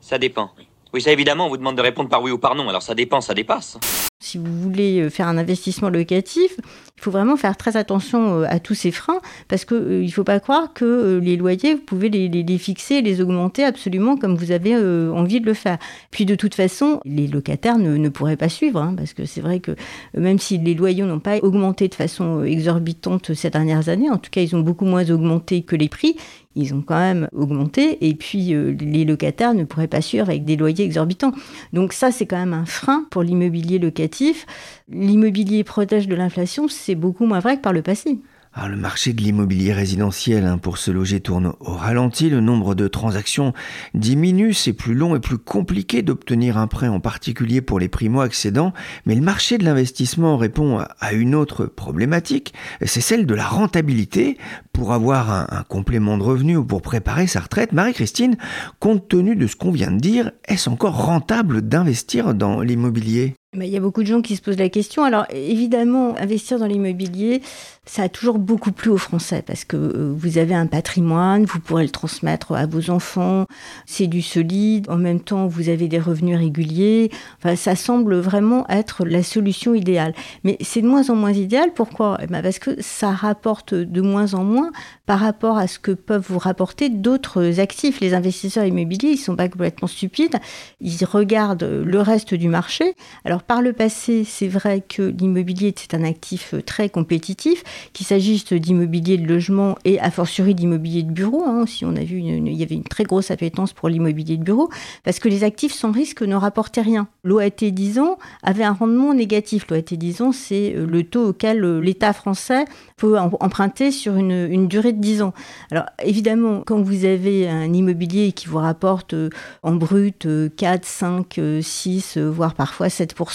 Ça 0.00 0.18
dépend. 0.18 0.50
Oui, 0.94 1.02
ça 1.02 1.12
évidemment, 1.12 1.46
on 1.46 1.48
vous 1.48 1.56
demande 1.56 1.76
de 1.76 1.82
répondre 1.82 2.08
par 2.08 2.22
oui 2.22 2.30
ou 2.30 2.38
par 2.38 2.54
non, 2.54 2.68
alors 2.68 2.82
ça 2.82 2.94
dépend, 2.94 3.20
ça 3.20 3.34
dépasse. 3.34 3.78
Si 4.18 4.38
vous 4.38 4.60
voulez 4.62 5.00
euh, 5.00 5.10
faire 5.10 5.28
un 5.28 5.36
investissement 5.36 5.90
locatif, 5.90 6.56
il 6.58 7.02
faut 7.02 7.10
vraiment 7.10 7.36
faire 7.36 7.56
très 7.56 7.76
attention 7.76 8.40
euh, 8.40 8.46
à 8.48 8.60
tous 8.60 8.74
ces 8.74 8.90
freins 8.90 9.20
parce 9.46 9.66
qu'il 9.66 9.76
euh, 9.76 10.02
ne 10.02 10.10
faut 10.10 10.24
pas 10.24 10.40
croire 10.40 10.72
que 10.72 11.20
les 11.22 11.36
loyers, 11.36 11.74
vous 11.74 11.82
pouvez 11.82 12.08
les, 12.08 12.28
les, 12.28 12.58
fixer, 12.58 13.02
les 13.02 13.20
augmenter 13.20 13.62
absolument 13.62 14.16
comme 14.16 14.34
vous 14.34 14.52
avez 14.52 14.74
envie 14.74 15.40
de 15.40 15.46
le 15.46 15.52
faire. 15.52 15.76
Puis 16.10 16.24
de 16.24 16.34
toute 16.34 16.54
façon, 16.54 17.00
les 17.04 17.26
locataires 17.26 17.78
ne, 17.78 17.96
ne 17.96 18.08
pourraient 18.08 18.38
pas 18.38 18.48
suivre 18.48 18.80
hein, 18.80 18.94
parce 18.96 19.12
que 19.12 19.26
c'est 19.26 19.42
vrai 19.42 19.60
que 19.60 19.76
même 20.14 20.38
si 20.38 20.56
les 20.56 20.74
loyers 20.74 21.02
n'ont 21.02 21.20
pas 21.20 21.36
augmenté 21.42 21.88
de 21.88 21.94
façon 21.94 22.42
exorbitante 22.42 23.34
ces 23.34 23.50
dernières 23.50 23.90
années, 23.90 24.08
en 24.08 24.16
tout 24.16 24.30
cas 24.30 24.40
ils 24.40 24.56
ont 24.56 24.60
beaucoup 24.60 24.86
moins 24.86 25.10
augmenté 25.10 25.60
que 25.60 25.76
les 25.76 25.90
prix, 25.90 26.16
ils 26.56 26.74
ont 26.74 26.82
quand 26.82 26.98
même 26.98 27.28
augmenté 27.32 28.08
et 28.08 28.14
puis 28.14 28.54
euh, 28.54 28.74
les 28.80 29.04
locataires 29.04 29.54
ne 29.54 29.64
pourraient 29.64 29.86
pas 29.86 30.00
suivre 30.00 30.28
avec 30.28 30.44
des 30.44 30.56
loyers 30.56 30.84
exorbitants. 30.84 31.32
Donc 31.72 31.92
ça, 31.92 32.10
c'est 32.10 32.26
quand 32.26 32.38
même 32.38 32.54
un 32.54 32.66
frein 32.66 33.06
pour 33.10 33.22
l'immobilier 33.22 33.78
locatif. 33.78 34.46
L'immobilier 34.88 35.62
protège 35.62 36.08
de 36.08 36.14
l'inflation, 36.14 36.66
c'est 36.66 36.94
beaucoup 36.94 37.26
moins 37.26 37.40
vrai 37.40 37.56
que 37.56 37.62
par 37.62 37.72
le 37.72 37.82
passé. 37.82 38.18
Alors, 38.58 38.70
le 38.70 38.76
marché 38.76 39.12
de 39.12 39.20
l'immobilier 39.20 39.74
résidentiel 39.74 40.46
hein, 40.46 40.56
pour 40.56 40.78
se 40.78 40.90
loger 40.90 41.20
tourne 41.20 41.52
au 41.60 41.74
ralenti, 41.74 42.30
le 42.30 42.40
nombre 42.40 42.74
de 42.74 42.88
transactions 42.88 43.52
diminue, 43.92 44.54
c'est 44.54 44.72
plus 44.72 44.94
long 44.94 45.14
et 45.14 45.20
plus 45.20 45.36
compliqué 45.36 46.00
d'obtenir 46.00 46.56
un 46.56 46.66
prêt 46.66 46.88
en 46.88 46.98
particulier 46.98 47.60
pour 47.60 47.78
les 47.78 47.90
primo-accédants, 47.90 48.72
mais 49.04 49.14
le 49.14 49.20
marché 49.20 49.58
de 49.58 49.64
l'investissement 49.64 50.38
répond 50.38 50.78
à 51.00 51.12
une 51.12 51.34
autre 51.34 51.66
problématique, 51.66 52.54
c'est 52.82 53.02
celle 53.02 53.26
de 53.26 53.34
la 53.34 53.46
rentabilité. 53.46 54.38
Pour 54.72 54.94
avoir 54.94 55.30
un, 55.30 55.46
un 55.50 55.62
complément 55.62 56.16
de 56.16 56.22
revenu 56.22 56.56
ou 56.56 56.64
pour 56.64 56.80
préparer 56.80 57.26
sa 57.26 57.40
retraite, 57.40 57.72
Marie-Christine, 57.72 58.38
compte 58.80 59.06
tenu 59.06 59.36
de 59.36 59.46
ce 59.46 59.56
qu'on 59.56 59.70
vient 59.70 59.90
de 59.90 60.00
dire, 60.00 60.32
est-ce 60.48 60.70
encore 60.70 60.96
rentable 60.96 61.60
d'investir 61.60 62.34
dans 62.34 62.62
l'immobilier? 62.62 63.34
Il 63.64 63.70
y 63.70 63.76
a 63.76 63.80
beaucoup 63.80 64.02
de 64.02 64.08
gens 64.08 64.22
qui 64.22 64.36
se 64.36 64.42
posent 64.42 64.58
la 64.58 64.68
question. 64.68 65.04
Alors 65.04 65.26
évidemment, 65.30 66.16
investir 66.18 66.58
dans 66.58 66.66
l'immobilier, 66.66 67.40
ça 67.86 68.02
a 68.02 68.08
toujours 68.08 68.38
beaucoup 68.38 68.72
plu 68.72 68.90
aux 68.90 68.98
Français 68.98 69.42
parce 69.46 69.64
que 69.64 69.76
euh, 69.76 70.12
vous 70.14 70.38
avez 70.38 70.54
un 70.54 70.66
patrimoine, 70.66 71.44
vous 71.44 71.60
pourrez 71.60 71.84
le 71.84 71.90
transmettre 71.90 72.52
à 72.52 72.66
vos 72.66 72.90
enfants, 72.90 73.46
c'est 73.86 74.08
du 74.08 74.22
solide, 74.22 74.90
en 74.90 74.96
même 74.96 75.20
temps 75.20 75.46
vous 75.46 75.68
avez 75.68 75.86
des 75.88 76.00
revenus 76.00 76.36
réguliers. 76.36 77.10
Enfin, 77.38 77.54
ça 77.54 77.76
semble 77.76 78.16
vraiment 78.16 78.68
être 78.68 79.04
la 79.04 79.22
solution 79.22 79.74
idéale. 79.74 80.14
Mais 80.42 80.56
c'est 80.60 80.82
de 80.82 80.88
moins 80.88 81.08
en 81.10 81.14
moins 81.14 81.32
idéal. 81.32 81.72
Pourquoi? 81.74 82.18
Eh 82.22 82.26
ben, 82.26 82.42
Parce 82.42 82.58
que 82.58 82.82
ça 82.82 83.12
rapporte 83.12 83.72
de 83.74 84.00
moins 84.00 84.34
en 84.34 84.44
moins 84.44 84.72
par 85.06 85.20
rapport 85.20 85.56
à 85.56 85.68
ce 85.68 85.78
que 85.78 85.92
peuvent 85.92 86.26
vous 86.28 86.38
rapporter 86.38 86.88
d'autres 86.88 87.60
actifs. 87.60 88.00
Les 88.00 88.14
investisseurs 88.14 88.64
immobiliers, 88.64 89.10
ils 89.10 89.16
sont 89.16 89.36
pas 89.36 89.48
complètement 89.48 89.88
stupides. 89.88 90.36
Ils 90.80 91.04
regardent 91.04 91.82
le 91.84 92.00
reste 92.00 92.34
du 92.34 92.48
marché. 92.48 92.94
Alors 93.24 93.44
par 93.46 93.62
le 93.62 93.72
passé, 93.72 94.24
c'est 94.24 94.48
vrai 94.48 94.82
que 94.86 95.02
l'immobilier 95.02 95.74
c'est 95.76 95.94
un 95.94 96.04
actif 96.04 96.54
très 96.64 96.88
compétitif 96.88 97.62
qu'il 97.92 98.06
s'agisse 98.06 98.52
d'immobilier 98.52 99.18
de 99.18 99.26
logement 99.26 99.76
et 99.84 100.00
a 100.00 100.10
fortiori 100.10 100.54
d'immobilier 100.54 101.02
de 101.02 101.12
bureau. 101.12 101.44
Hein, 101.44 101.64
on 101.82 101.96
a 101.96 102.04
vu, 102.04 102.20
il 102.20 102.54
y 102.54 102.62
avait 102.62 102.74
une 102.74 102.84
très 102.84 103.04
grosse 103.04 103.30
appétence 103.30 103.72
pour 103.72 103.88
l'immobilier 103.88 104.36
de 104.36 104.42
bureau, 104.42 104.70
parce 105.04 105.18
que 105.18 105.28
les 105.28 105.44
actifs 105.44 105.72
sans 105.72 105.92
risque 105.92 106.22
ne 106.22 106.34
rapportaient 106.34 106.82
rien. 106.82 107.08
L'OAT 107.24 107.70
10 107.70 107.98
ans 107.98 108.18
avait 108.42 108.64
un 108.64 108.72
rendement 108.72 109.14
négatif. 109.14 109.66
L'OAT 109.68 109.82
10 109.92 110.22
ans, 110.22 110.32
c'est 110.32 110.74
euh, 110.74 110.86
le 110.86 111.04
taux 111.04 111.28
auquel 111.28 111.64
euh, 111.64 111.80
l'État 111.80 112.12
français 112.12 112.64
peut 112.96 113.18
emprunter 113.18 113.90
sur 113.90 114.16
une, 114.16 114.68
durée 114.68 114.92
de 114.92 115.00
10 115.00 115.22
ans. 115.22 115.34
Alors 115.70 115.84
évidemment, 116.02 116.62
quand 116.66 116.80
vous 116.80 117.04
avez 117.04 117.48
un 117.48 117.72
immobilier 117.72 118.32
qui 118.32 118.48
vous 118.48 118.58
rapporte 118.58 119.14
euh, 119.14 119.30
en 119.62 119.72
brut 119.72 120.26
4, 120.56 120.84
5, 120.84 121.40
6, 121.60 122.18
voire 122.18 122.54
parfois 122.54 122.88
7%, 122.88 123.25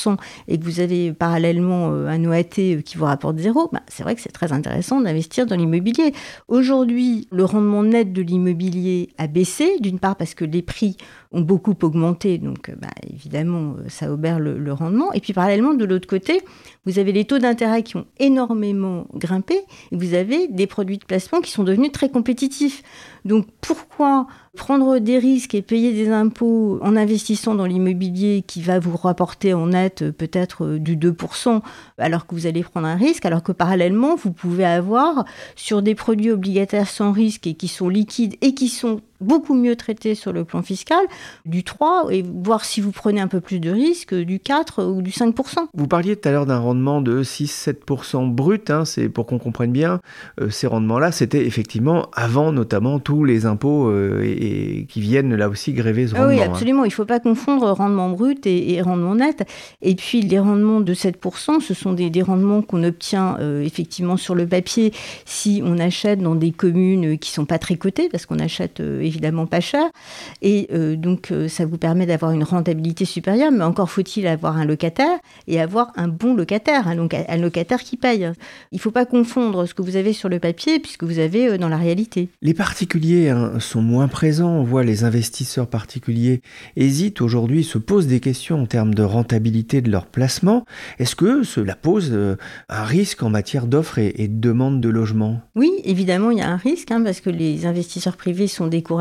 et 0.48 0.58
que 0.60 0.64
vous 0.64 0.80
avez 0.80 1.14
parallèlement 1.14 1.88
un 1.88 2.26
OAT 2.26 2.82
qui 2.84 2.98
vous 2.98 3.06
rapporte 3.06 3.38
zéro, 3.38 3.70
bah, 3.72 3.82
c'est 3.88 4.04
vrai 4.04 4.16
que 4.16 4.22
c'est 4.22 4.32
très 4.32 4.52
intéressant 4.52 5.02
d'investir 5.02 5.46
dans 5.46 5.56
l'immobilier. 5.56 6.14
Aujourd'hui, 6.48 7.28
le 7.32 7.46
rendement 7.46 7.84
net 7.84 8.14
de 8.14 8.22
l'immobilier 8.22 9.10
a 9.18 9.28
baissé, 9.28 9.78
d'une 9.80 10.00
part 10.00 10.16
parce 10.16 10.34
que 10.34 10.46
les 10.46 10.62
prix 10.62 10.98
ont 11.32 11.42
beaucoup 11.42 11.76
augmenté, 11.82 12.38
donc 12.38 12.70
euh, 12.70 12.76
bah, 12.80 12.90
évidemment, 13.10 13.76
euh, 13.78 13.90
ça 13.90 14.12
obère 14.12 14.40
le, 14.40 14.74
rendement. 14.74 15.12
Et 15.14 15.20
puis 15.20 15.34
parallèlement, 15.34 15.74
de 15.74 15.86
l'autre 15.86 16.08
côté, 16.08 16.42
vous 16.86 17.00
avez 17.00 17.12
les 17.12 17.26
taux 17.26 17.40
d'intérêt 17.40 17.84
qui 17.84 17.98
ont 17.98 18.06
énormément 18.20 19.08
grimpé, 19.14 19.56
et 19.92 19.96
vous 19.96 20.14
avez 20.14 20.48
des 20.48 20.68
produits 20.68 20.98
de 20.98 21.06
placement 21.06 21.42
qui 21.42 21.52
sont 21.52 21.64
devenus 21.64 21.92
très 21.92 22.10
compétitifs. 22.10 22.84
Donc 23.26 23.48
pourquoi 23.62 24.28
prendre 24.58 25.00
des 25.00 25.18
risques 25.18 25.56
et 25.56 25.62
payer 25.62 25.94
des 25.94 26.10
impôts 26.10 26.80
en 26.82 26.96
investissant 26.96 27.56
dans 27.56 27.66
l'immobilier 27.66 28.44
qui 28.46 28.62
va 28.62 28.80
vous 28.80 28.98
rapporter 28.98 29.54
en 29.54 29.68
net 29.68 30.02
euh, 30.02 30.12
peut-être 30.12 30.78
du 30.78 30.98
2% 30.98 31.62
alors 31.98 32.28
que 32.28 32.36
vous 32.36 32.48
allez 32.48 32.64
prendre 32.64 32.88
un 32.88 32.96
risque, 32.96 33.26
alors 33.26 33.44
que 33.44 33.52
parallèlement, 33.52 34.16
vous 34.16 34.32
pouvez 34.32 34.66
avoir 34.66 35.26
sur 35.56 35.82
des 35.82 35.96
produits 35.96 36.32
obligataires 36.32 36.90
sans 36.90 37.12
risque 37.12 37.48
et 37.48 37.54
qui 37.54 37.68
sont 37.68 37.88
liquides 37.88 38.36
et 38.42 38.54
qui 38.54 38.68
sont 38.68 39.02
beaucoup 39.22 39.54
mieux 39.54 39.76
traité 39.76 40.16
sur 40.16 40.34
le 40.34 40.44
plan 40.44 40.62
fiscal, 40.62 41.00
du 41.46 41.64
3, 41.64 42.08
et 42.12 42.24
voir 42.24 42.66
si 42.66 42.82
vous 42.82 42.92
prenez 42.92 43.22
un 43.22 43.28
peu 43.28 43.40
plus 43.40 43.60
de 43.60 43.70
risques, 43.70 44.14
du 44.14 44.40
4 44.40 44.84
ou 44.84 45.02
du 45.02 45.12
5%. 45.12 45.68
Vous 45.74 45.88
parliez 45.88 46.16
tout 46.16 46.28
à 46.28 46.32
l'heure 46.32 46.46
d'un 46.46 46.60
rendement 46.60 47.02
de 47.02 47.24
6-7% 47.24 48.30
brut, 48.30 48.70
hein, 48.70 48.86
c'est 48.86 49.10
pour 49.10 49.26
qu'on 49.26 49.40
comprenne 49.40 49.72
bien, 49.72 50.02
euh, 50.40 50.50
ces 50.50 50.68
rendements-là, 50.68 51.12
c'était 51.12 51.46
effectivement 51.46 52.08
avant 52.14 52.52
notamment 52.52 53.00
tous 53.00 53.24
les 53.24 53.46
impôts 53.46 53.90
euh, 53.90 54.22
et, 54.24 54.86
qui 54.90 55.02
viennent 55.02 55.36
là 55.36 55.50
aussi 55.50 55.74
gréver 55.74 56.08
ce 56.08 56.16
ah 56.16 56.20
rendement. 56.20 56.36
oui, 56.36 56.42
hein. 56.42 56.52
absolument, 56.52 56.84
il 56.84 56.90
ne 56.90 56.94
faut 56.94 57.06
pas 57.06 57.20
confondre 57.20 57.70
rendement 57.72 58.10
brut 58.10 58.46
et, 58.46 58.82
rendement 58.82 59.16
net. 59.16 59.48
Et 59.82 59.96
puis 59.96 60.22
les 60.22 60.40
rendements 60.40 60.82
de 60.82 60.94
7%, 60.94 61.60
ce 61.60 61.74
sont 61.74 61.94
des, 61.94 62.22
rendements 62.22 62.62
qu'on 62.62 62.84
obtient 62.84 63.38
euh, 63.40 63.64
effectivement 63.64 64.18
sur 64.18 64.36
le 64.36 64.46
papier 64.46 64.94
si 65.26 65.62
on 65.64 65.80
achète 65.80 66.22
dans 66.22 66.36
des 66.36 66.52
communes 66.52 67.18
qui 67.18 67.32
ne 67.32 67.34
sont 67.34 67.46
pas 67.46 67.58
très 67.58 67.76
cotées, 67.76 68.10
parce 68.10 68.26
qu'on 68.26 68.40
achète 68.40 68.82
évidemment 69.12 69.46
pas 69.46 69.60
cher. 69.60 69.84
Et 70.42 70.68
euh, 70.74 70.96
donc, 70.96 71.32
euh, 71.32 71.48
ça 71.48 71.66
vous 71.66 71.78
permet 71.78 72.06
d'avoir 72.06 72.32
une 72.32 72.44
rentabilité 72.44 73.06
supérieure, 73.06 73.52
mais 73.52 73.64
encore 73.64 73.90
faut-il 73.90 74.26
avoir 74.26 74.58
un 74.58 74.66
locataire 74.66 75.20
et 75.48 75.60
avoir 75.60 75.92
un 75.96 76.08
bon 76.08 76.34
locataire, 76.34 76.88
un, 76.88 76.98
un 76.98 77.38
locataire 77.38 77.82
qui 77.82 77.98
paye. 77.98 78.32
Il 78.72 78.76
ne 78.76 78.80
faut 78.80 78.92
pas 78.92 79.06
confondre 79.06 79.66
ce 79.66 79.74
que 79.74 79.82
vous 79.82 79.98
avez 79.98 80.14
sur 80.14 80.30
le 80.30 80.40
papier 80.40 80.80
puisque 80.80 81.04
vous 81.04 81.20
avez 81.20 81.50
euh, 81.50 81.58
dans 81.58 81.70
la 81.70 81.78
réalité. 81.78 82.30
Les 82.42 82.54
particuliers 82.54 83.30
hein, 83.30 83.60
sont 83.60 83.82
moins 83.82 84.08
présents. 84.08 84.52
On 84.52 84.64
voit 84.64 84.84
les 84.84 85.04
investisseurs 85.04 85.68
particuliers 85.68 86.42
hésitent 86.76 87.22
aujourd'hui, 87.22 87.64
se 87.64 87.78
posent 87.78 88.08
des 88.08 88.20
questions 88.20 88.62
en 88.62 88.66
termes 88.66 88.94
de 88.94 89.04
rentabilité 89.04 89.82
de 89.82 89.92
leur 89.92 90.06
placement. 90.06 90.66
Est-ce 91.00 91.16
que 91.16 91.44
cela 91.44 91.76
pose 91.76 92.14
un 92.70 92.84
risque 92.84 93.24
en 93.24 93.30
matière 93.30 93.68
d'offres 93.68 94.00
et, 94.00 94.28
de 94.28 94.40
demande 94.40 94.82
de 94.82 94.90
logement? 94.90 95.42
Oui, 95.56 95.72
évidemment, 95.84 96.32
il 96.32 96.38
y 96.38 96.42
a 96.42 96.50
un 96.50 96.58
risque 96.58 96.92
hein, 96.92 97.02
parce 97.04 97.22
que 97.22 97.30
les 97.30 97.66
investisseurs 97.66 98.18
privés 98.18 98.48
sont 98.48 98.68
découragés 98.68 99.01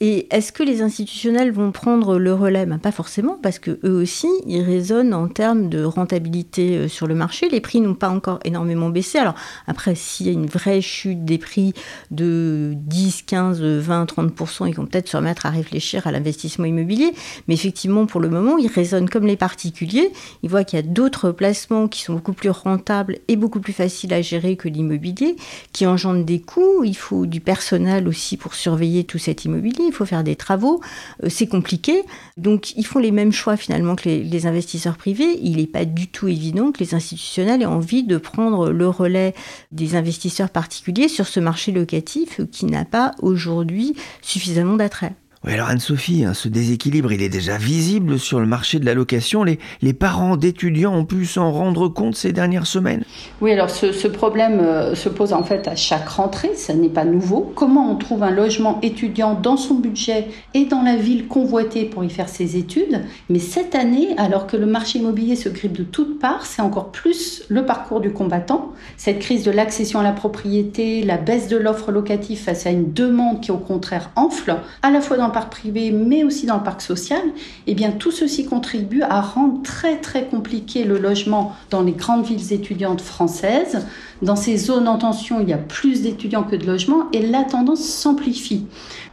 et 0.00 0.26
est-ce 0.30 0.52
que 0.52 0.62
les 0.62 0.82
institutionnels 0.82 1.52
vont 1.52 1.72
prendre 1.72 2.18
le 2.18 2.32
relais? 2.32 2.66
Ben, 2.66 2.78
Pas 2.78 2.92
forcément, 2.92 3.38
parce 3.42 3.58
que 3.58 3.78
eux 3.84 4.00
aussi, 4.00 4.28
ils 4.46 4.62
raisonnent 4.62 5.14
en 5.14 5.28
termes 5.28 5.68
de 5.68 5.82
rentabilité 5.82 6.76
euh, 6.76 6.88
sur 6.88 7.06
le 7.06 7.14
marché. 7.14 7.48
Les 7.48 7.60
prix 7.60 7.80
n'ont 7.80 7.94
pas 7.94 8.08
encore 8.08 8.38
énormément 8.44 8.88
baissé. 8.90 9.18
Alors 9.18 9.34
après, 9.66 9.94
s'il 9.94 10.26
y 10.26 10.28
a 10.30 10.32
une 10.32 10.46
vraie 10.46 10.80
chute 10.80 11.24
des 11.24 11.38
prix 11.38 11.74
de 12.10 12.72
10, 12.76 13.22
15, 13.22 13.60
20, 13.62 14.04
30%, 14.04 14.68
ils 14.68 14.74
vont 14.74 14.86
peut-être 14.86 15.08
se 15.08 15.16
remettre 15.16 15.46
à 15.46 15.50
réfléchir 15.50 16.06
à 16.06 16.12
l'investissement 16.12 16.64
immobilier. 16.64 17.12
Mais 17.46 17.54
effectivement, 17.54 18.06
pour 18.06 18.20
le 18.20 18.28
moment, 18.28 18.58
ils 18.58 18.68
raisonnent 18.68 19.08
comme 19.08 19.26
les 19.26 19.36
particuliers. 19.36 20.12
Ils 20.42 20.50
voient 20.50 20.64
qu'il 20.64 20.78
y 20.78 20.82
a 20.82 20.86
d'autres 20.86 21.32
placements 21.32 21.88
qui 21.88 22.02
sont 22.02 22.14
beaucoup 22.14 22.32
plus 22.32 22.50
rentables 22.50 23.18
et 23.28 23.36
beaucoup 23.36 23.60
plus 23.60 23.72
faciles 23.72 24.12
à 24.14 24.22
gérer 24.22 24.56
que 24.56 24.68
l'immobilier, 24.68 25.36
qui 25.72 25.86
engendrent 25.86 26.24
des 26.24 26.40
coûts. 26.40 26.84
Il 26.84 26.96
faut 26.96 27.26
du 27.26 27.40
personnel 27.40 28.08
aussi 28.08 28.36
pour 28.36 28.54
surveiller 28.54 29.04
tout 29.04 29.17
cet 29.18 29.44
immobilier, 29.44 29.84
il 29.86 29.92
faut 29.92 30.06
faire 30.06 30.24
des 30.24 30.36
travaux, 30.36 30.80
euh, 31.22 31.28
c'est 31.28 31.46
compliqué. 31.46 32.02
Donc 32.36 32.76
ils 32.76 32.86
font 32.86 32.98
les 32.98 33.10
mêmes 33.10 33.32
choix 33.32 33.56
finalement 33.56 33.96
que 33.96 34.08
les, 34.08 34.46
investisseurs 34.46 34.96
privés. 34.96 35.38
Il 35.42 35.56
n'est 35.56 35.66
pas 35.66 35.84
du 35.84 36.08
tout 36.08 36.28
évident 36.28 36.72
que 36.72 36.78
les 36.78 36.94
institutionnels 36.94 37.62
aient 37.62 37.66
envie 37.66 38.04
de 38.04 38.16
prendre 38.16 38.70
le 38.70 38.88
relais 38.88 39.34
des 39.72 39.96
investisseurs 39.96 40.50
particuliers 40.50 41.08
sur 41.08 41.26
ce 41.26 41.40
marché 41.40 41.72
locatif 41.72 42.40
qui 42.50 42.66
n'a 42.66 42.84
pas 42.84 43.14
aujourd'hui 43.20 43.94
suffisamment 44.22 44.76
d'attrait. 44.76 45.14
Oui, 45.44 45.52
alors 45.52 45.68
Anne-Sophie, 45.68 46.24
hein, 46.24 46.34
ce 46.34 46.48
déséquilibre, 46.48 47.12
il 47.12 47.22
est 47.22 47.28
déjà 47.28 47.58
visible 47.58 48.18
sur 48.18 48.40
le 48.40 48.46
marché 48.46 48.80
de 48.80 48.84
la 48.84 48.94
location. 48.94 49.44
Les, 49.44 49.60
les 49.82 49.92
parents 49.92 50.36
d'étudiants 50.36 50.92
ont 50.92 51.04
pu 51.04 51.26
s'en 51.26 51.52
rendre 51.52 51.86
compte 51.86 52.16
ces 52.16 52.32
dernières 52.32 52.66
semaines? 52.66 53.04
Oui, 53.40 53.52
alors 53.52 53.70
ce, 53.70 54.08
problème 54.08 54.58
euh, 54.58 54.96
se 54.96 55.08
pose 55.08 55.32
en 55.32 55.44
fait 55.44 55.68
à 55.68 55.76
chaque 55.76 56.08
rentrée, 56.08 56.50
ça 56.56 56.74
n'est 56.74 56.88
pas 56.88 57.04
nouveau. 57.04 57.52
Comment 57.54 57.92
on 57.92 57.94
trouve 57.94 58.24
un 58.24 58.32
logement 58.32 58.80
étudiant 58.82 59.34
dans 59.34 59.56
son 59.56 59.74
budget 59.74 60.26
et 60.54 60.64
dans 60.64 60.82
la 60.82 60.96
ville 60.96 61.28
convoitée 61.28 61.84
pour 61.84 62.02
y 62.02 62.10
faire 62.10 62.28
ses 62.28 62.56
études? 62.56 63.02
Mais 63.30 63.38
cette 63.38 63.76
année, 63.76 64.08
alors 64.16 64.48
que 64.48 64.56
le 64.56 64.66
marché 64.66 64.98
immobilier 64.98 65.36
se 65.36 65.48
grippe 65.48 65.78
de 65.78 65.84
toutes 65.84 66.18
parts, 66.18 66.46
c'est 66.46 66.62
encore 66.62 66.90
plus 66.90 67.44
le 67.48 67.64
parcours 67.64 68.00
du 68.00 68.10
combattant. 68.10 68.72
Cette 68.96 69.20
crise 69.20 69.44
de 69.44 69.52
l'accession 69.52 70.00
à 70.00 70.02
la 70.02 70.12
propriété, 70.12 71.04
la 71.04 71.16
baisse 71.16 71.46
de 71.46 71.56
l'offre 71.56 71.92
locative 71.92 72.40
face 72.40 72.66
à 72.66 72.70
une 72.70 72.92
demande 72.92 73.40
qui 73.40 73.52
au 73.52 73.58
contraire 73.58 74.10
enfle, 74.16 74.56
à 74.82 74.90
la 74.90 75.00
fois 75.00 75.16
dans 75.16 75.27
dans 75.27 75.27
le 75.28 75.32
parc 75.32 75.50
privé, 75.50 75.90
mais 75.90 76.24
aussi 76.24 76.44
dans 76.44 76.56
le 76.56 76.62
parc 76.62 76.82
social, 76.82 77.22
eh 77.66 77.74
bien 77.74 77.92
tout 77.92 78.10
ceci 78.10 78.44
contribue 78.44 79.02
à 79.02 79.20
rendre 79.20 79.62
très 79.62 79.98
très 79.98 80.26
compliqué 80.26 80.84
le 80.84 80.98
logement 80.98 81.54
dans 81.70 81.82
les 81.82 81.92
grandes 81.92 82.26
villes 82.26 82.52
étudiantes 82.52 83.00
françaises. 83.00 83.86
Dans 84.20 84.36
ces 84.36 84.56
zones 84.56 84.88
en 84.88 84.98
tension, 84.98 85.40
il 85.40 85.48
y 85.48 85.52
a 85.52 85.58
plus 85.58 86.02
d'étudiants 86.02 86.42
que 86.42 86.56
de 86.56 86.66
logements 86.66 87.04
et 87.12 87.24
la 87.24 87.44
tendance 87.44 87.84
s'amplifie. 87.84 88.66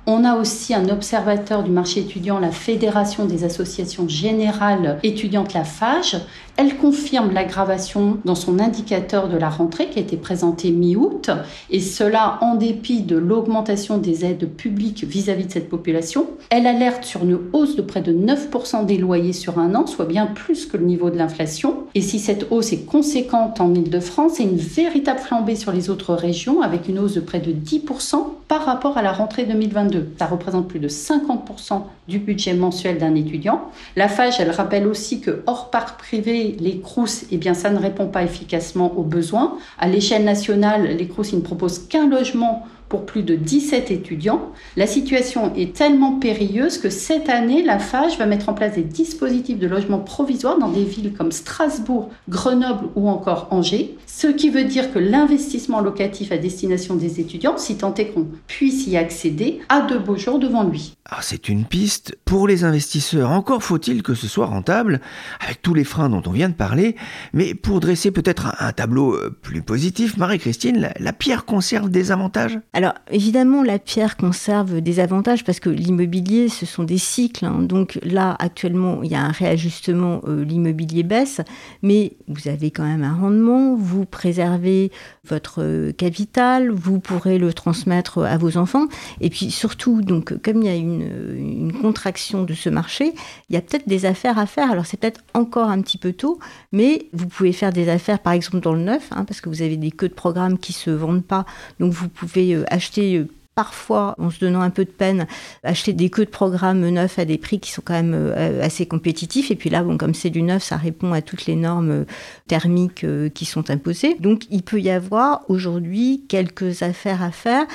On 0.07 0.23
a 0.23 0.35
aussi 0.35 0.73
un 0.73 0.89
observateur 0.89 1.63
du 1.63 1.71
marché 1.71 1.99
étudiant, 2.01 2.39
la 2.39 2.51
Fédération 2.51 3.25
des 3.25 3.43
associations 3.43 4.07
générales 4.07 4.99
étudiantes, 5.03 5.53
la 5.53 5.63
FAGE. 5.63 6.17
Elle 6.57 6.77
confirme 6.77 7.33
l'aggravation 7.33 8.17
dans 8.23 8.35
son 8.35 8.59
indicateur 8.59 9.27
de 9.27 9.37
la 9.37 9.49
rentrée 9.49 9.89
qui 9.89 9.99
a 9.99 10.01
été 10.01 10.15
présenté 10.15 10.71
mi-août, 10.71 11.29
et 11.69 11.81
cela 11.81 12.37
en 12.41 12.55
dépit 12.55 13.01
de 13.01 13.17
l'augmentation 13.17 13.97
des 13.97 14.23
aides 14.23 14.47
publiques 14.47 15.03
vis-à-vis 15.03 15.47
de 15.47 15.51
cette 15.51 15.69
population. 15.69 16.27
Elle 16.49 16.65
alerte 16.65 17.03
sur 17.03 17.23
une 17.23 17.39
hausse 17.51 17.75
de 17.75 17.81
près 17.81 18.01
de 18.01 18.13
9% 18.13 18.85
des 18.85 18.97
loyers 18.97 19.33
sur 19.33 19.59
un 19.59 19.75
an, 19.75 19.85
soit 19.85 20.05
bien 20.05 20.27
plus 20.27 20.65
que 20.65 20.77
le 20.77 20.85
niveau 20.85 21.09
de 21.09 21.17
l'inflation. 21.17 21.75
Et 21.93 22.01
si 22.01 22.19
cette 22.19 22.47
hausse 22.51 22.71
est 22.71 22.85
conséquente 22.85 23.59
en 23.59 23.73
Ile-de-France, 23.73 24.33
c'est 24.35 24.43
une 24.43 24.55
véritable 24.55 25.19
flambée 25.19 25.55
sur 25.55 25.73
les 25.73 25.89
autres 25.89 26.13
régions, 26.13 26.61
avec 26.61 26.87
une 26.87 26.99
hausse 26.99 27.15
de 27.15 27.21
près 27.21 27.39
de 27.39 27.51
10% 27.51 28.17
par 28.47 28.65
rapport 28.65 28.97
à 28.97 29.01
la 29.01 29.11
rentrée 29.11 29.45
2022. 29.45 30.13
Ça 30.19 30.27
représente 30.27 30.67
plus 30.67 30.79
de 30.79 30.87
50% 30.87 31.81
du 32.07 32.19
budget 32.19 32.53
mensuel 32.53 32.97
d'un 32.97 33.15
étudiant. 33.15 33.69
La 33.95 34.07
FAGE, 34.07 34.39
elle 34.39 34.51
rappelle 34.51 34.87
aussi 34.87 35.21
que 35.21 35.43
hors 35.47 35.71
parc 35.71 35.97
privé, 35.99 36.55
les 36.59 36.79
CROUS, 36.79 37.25
eh 37.31 37.37
bien, 37.37 37.53
ça 37.53 37.71
ne 37.71 37.79
répond 37.79 38.07
pas 38.07 38.23
efficacement 38.23 38.93
aux 38.97 39.03
besoins. 39.03 39.57
À 39.79 39.87
l'échelle 39.87 40.23
nationale, 40.23 40.83
les 40.83 41.07
CROUS, 41.07 41.33
ne 41.33 41.39
proposent 41.39 41.87
qu'un 41.87 42.07
logement 42.07 42.67
pour 42.89 43.05
plus 43.05 43.23
de 43.23 43.35
17 43.35 43.91
étudiants. 43.91 44.51
La 44.77 44.87
situation 44.87 45.53
est 45.55 45.75
tellement 45.75 46.19
périlleuse 46.19 46.77
que 46.77 46.89
cette 46.89 47.29
année, 47.29 47.63
la 47.63 47.79
FAGE 47.79 48.17
va 48.17 48.25
mettre 48.25 48.49
en 48.49 48.53
place 48.53 48.75
des 48.75 48.83
dispositifs 48.83 49.59
de 49.59 49.67
logement 49.67 49.99
provisoire 49.99 50.57
dans 50.59 50.69
des 50.69 50.83
villes 50.83 51.13
comme 51.13 51.31
Strasbourg, 51.31 52.09
Grenoble 52.29 52.87
ou 52.95 53.09
encore 53.09 53.47
Angers, 53.51 53.97
ce 54.07 54.27
qui 54.27 54.49
veut 54.49 54.63
dire 54.63 54.93
que 54.93 54.99
l'investissement 54.99 55.81
locatif 55.81 56.31
à 56.31 56.37
destination 56.37 56.95
des 56.95 57.19
étudiants, 57.19 57.57
si 57.57 57.77
tant 57.77 57.93
est 57.95 58.07
qu'on 58.07 58.27
puisse 58.47 58.87
y 58.87 58.97
accéder, 58.97 59.59
a 59.69 59.81
de 59.81 59.97
beaux 59.97 60.15
jours 60.15 60.39
devant 60.39 60.63
lui. 60.63 60.95
Ah, 61.07 61.19
c'est 61.21 61.49
une 61.49 61.65
piste 61.65 62.17
pour 62.25 62.47
les 62.47 62.63
investisseurs. 62.63 63.29
Encore 63.29 63.61
faut-il 63.61 64.01
que 64.03 64.15
ce 64.15 64.27
soit 64.27 64.47
rentable, 64.47 65.01
avec 65.39 65.61
tous 65.61 65.73
les 65.73 65.83
freins 65.83 66.09
dont 66.09 66.23
on 66.25 66.31
vient 66.31 66.49
de 66.49 66.55
parler. 66.55 66.95
Mais 67.33 67.53
pour 67.53 67.79
dresser 67.79 68.09
peut-être 68.09 68.55
un, 68.59 68.71
tableau 68.71 69.13
euh, 69.13 69.37
plus 69.41 69.61
positif, 69.61 70.17
Marie-Christine, 70.17 70.89
la, 70.97 71.13
pierre 71.13 71.45
conserve 71.45 71.89
des 71.89 72.11
avantages 72.11 72.59
Alors 72.75 72.93
évidemment, 73.09 73.63
la 73.63 73.79
pierre 73.79 74.17
conserve 74.17 74.81
des 74.81 74.99
avantages 74.99 75.45
parce 75.45 75.61
que 75.61 75.69
l'immobilier, 75.69 76.49
ce 76.49 76.65
sont 76.65 76.83
des 76.83 76.97
cycles. 76.97 77.45
Hein. 77.45 77.59
Donc 77.61 77.97
là, 78.03 78.35
actuellement, 78.37 79.01
il 79.01 79.11
y 79.11 79.15
a 79.15 79.21
un 79.21 79.31
réajustement, 79.31 80.19
euh, 80.27 80.43
l'immobilier 80.43 81.03
baisse, 81.03 81.39
mais 81.83 82.17
vous 82.27 82.49
avez 82.49 82.71
quand 82.71 82.83
même 82.83 83.03
un 83.03 83.13
rendement, 83.13 83.75
vous 83.77 84.03
préservez 84.03 84.91
votre 85.23 85.63
euh, 85.63 85.93
capital, 85.93 86.69
vous 86.69 86.99
pourrez 86.99 87.37
le 87.37 87.53
transmettre 87.53 88.25
à 88.25 88.37
vos 88.37 88.57
enfants. 88.57 88.87
Et 89.21 89.29
puis 89.29 89.51
surtout, 89.51 90.01
donc 90.01 90.37
comme 90.41 90.61
il 90.61 90.65
y 90.65 90.69
a 90.69 90.75
une 90.75 91.71
contraction 91.81 92.43
de 92.43 92.53
ce 92.53 92.67
marché, 92.67 93.13
il 93.49 93.55
y 93.55 93.57
a 93.57 93.61
peut-être 93.61 93.87
des 93.87 94.05
affaires 94.05 94.37
à 94.37 94.47
faire. 94.47 94.69
Alors 94.69 94.85
c'est 94.85 94.99
peut-être 94.99 95.21
encore 95.33 95.69
un 95.69 95.79
petit 95.79 95.97
peu 95.97 96.11
tôt, 96.11 96.39
mais 96.73 97.07
vous 97.13 97.27
pouvez 97.27 97.53
faire 97.53 97.71
des 97.71 97.87
affaires 97.87 98.19
par 98.19 98.33
exemple 98.33 98.59
dans 98.59 98.73
le 98.73 98.81
neuf, 98.81 99.07
hein, 99.11 99.23
parce 99.23 99.39
que 99.39 99.47
vous 99.47 99.61
avez 99.61 99.77
des 99.77 99.91
queues 99.91 100.09
de 100.09 100.13
programmes 100.13 100.57
qui 100.57 100.73
se 100.73 100.89
vendent 100.89 101.23
pas. 101.23 101.45
Donc 101.79 101.93
vous 101.93 102.09
pouvez 102.09 102.53
euh, 102.53 102.64
acheter 102.67 103.17
euh, 103.17 103.27
parfois, 103.55 104.15
en 104.19 104.29
se 104.29 104.39
donnant 104.39 104.61
un 104.61 104.69
peu 104.69 104.83
de 104.83 104.89
peine, 104.89 105.27
acheter 105.63 105.93
des 105.93 106.09
queues 106.09 106.25
de 106.25 106.29
programmes 106.29 106.87
neufs 106.89 107.17
à 107.19 107.23
des 107.23 107.37
prix 107.37 107.59
qui 107.59 107.71
sont 107.71 107.81
quand 107.83 107.93
même 107.93 108.13
euh, 108.13 108.61
assez 108.61 108.85
compétitifs. 108.85 109.49
Et 109.49 109.55
puis 109.55 109.69
là, 109.69 109.81
bon, 109.81 109.97
comme 109.97 110.13
c'est 110.13 110.29
du 110.29 110.41
neuf, 110.41 110.63
ça 110.63 110.75
répond 110.75 111.13
à 111.13 111.21
toutes 111.21 111.45
les 111.45 111.55
normes 111.55 112.05
thermiques 112.47 113.05
qui 113.33 113.45
sont 113.45 113.69
imposées. 113.69 114.15
Donc 114.19 114.43
il 114.51 114.61
peut 114.61 114.81
y 114.81 114.89
avoir 114.89 115.45
aujourd'hui 115.47 116.25
quelques 116.27 116.81
affaires 116.81 117.23
à 117.23 117.31
faire. 117.31 117.65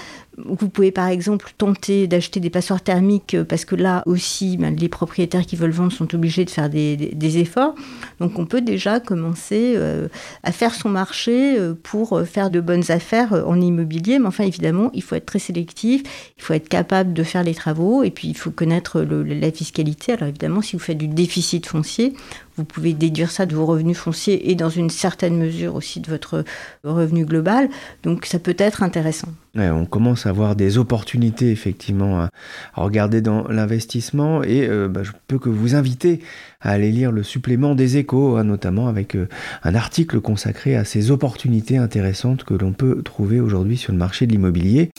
Vous 0.46 0.68
pouvez 0.68 0.90
par 0.90 1.08
exemple 1.08 1.52
tenter 1.58 2.06
d'acheter 2.06 2.40
des 2.40 2.50
passoires 2.50 2.82
thermiques 2.82 3.34
euh, 3.34 3.44
parce 3.44 3.64
que 3.64 3.74
là 3.74 4.02
aussi, 4.06 4.56
ben, 4.56 4.74
les 4.76 4.88
propriétaires 4.88 5.46
qui 5.46 5.56
veulent 5.56 5.70
vendre 5.70 5.92
sont 5.92 6.14
obligés 6.14 6.44
de 6.44 6.50
faire 6.50 6.68
des, 6.68 7.38
efforts. 7.38 7.74
Donc 8.18 8.38
on 8.38 8.46
peut 8.46 8.60
déjà 8.60 8.98
commencer 8.98 9.74
euh, 9.76 10.08
à 10.42 10.52
faire 10.52 10.74
son 10.74 10.88
marché 10.88 11.58
euh, 11.58 11.74
pour 11.80 12.20
faire 12.26 12.50
de 12.50 12.60
bonnes 12.60 12.90
affaires 12.90 13.32
en 13.46 13.60
immobilier. 13.60 14.18
Mais 14.18 14.26
enfin, 14.26 14.44
évidemment, 14.44 14.90
il 14.94 15.02
faut 15.02 15.14
être 15.14 15.26
très 15.26 15.38
sélectif, 15.38 16.02
il 16.36 16.42
faut 16.42 16.54
être 16.54 16.68
capable 16.68 17.12
de 17.12 17.22
faire 17.22 17.44
les 17.44 17.54
travaux 17.54 18.02
et 18.02 18.10
puis 18.10 18.28
il 18.28 18.36
faut 18.36 18.50
connaître 18.50 19.00
la 19.00 19.52
fiscalité. 19.52 20.12
Alors 20.12 20.28
évidemment, 20.28 20.62
si 20.62 20.76
vous 20.76 20.82
faites 20.82 20.98
du 20.98 21.08
déficit 21.08 21.66
foncier, 21.66 22.14
vous 22.56 22.64
pouvez 22.64 22.92
déduire 22.92 23.30
ça 23.30 23.46
de 23.46 23.54
vos 23.54 23.66
revenus 23.66 23.96
fonciers 23.96 24.50
et 24.50 24.54
dans 24.54 24.68
une 24.68 24.90
certaine 24.90 25.36
mesure 25.36 25.74
aussi 25.74 26.00
de 26.00 26.10
votre 26.10 26.44
revenu 26.84 27.24
global. 27.24 27.68
Donc 28.02 28.26
ça 28.26 28.38
peut 28.38 28.56
être 28.58 28.82
intéressant. 28.82 29.28
on 29.56 29.86
commence 29.86 30.26
à 30.26 30.30
avoir 30.30 30.56
des 30.56 30.78
opportunités 30.78 31.50
effectivement 31.50 32.20
à, 32.20 32.30
regarder 32.74 33.20
dans 33.20 33.48
l'investissement 33.48 34.42
et 34.42 34.68
euh, 34.68 34.88
bah, 34.88 35.02
je 35.02 35.12
peux 35.26 35.38
que 35.38 35.48
vous 35.48 35.74
inviter 35.74 36.20
à 36.60 36.70
aller 36.70 36.90
lire 36.90 37.12
le 37.12 37.22
supplément 37.22 37.74
des 37.74 37.96
échos, 37.96 38.36
hein, 38.36 38.44
notamment 38.44 38.88
avec 38.88 39.16
euh, 39.16 39.28
un 39.62 39.74
article 39.74 40.20
consacré 40.20 40.76
à 40.76 40.84
ces 40.84 41.10
opportunités 41.10 41.78
intéressantes 41.78 42.44
que 42.44 42.54
l'on 42.54 42.72
peut 42.72 43.02
trouver 43.02 43.40
aujourd'hui 43.40 43.76
sur 43.76 43.92
le 43.92 43.98
marché 43.98 44.26
de 44.26 44.32
l'immobilier. 44.32 44.90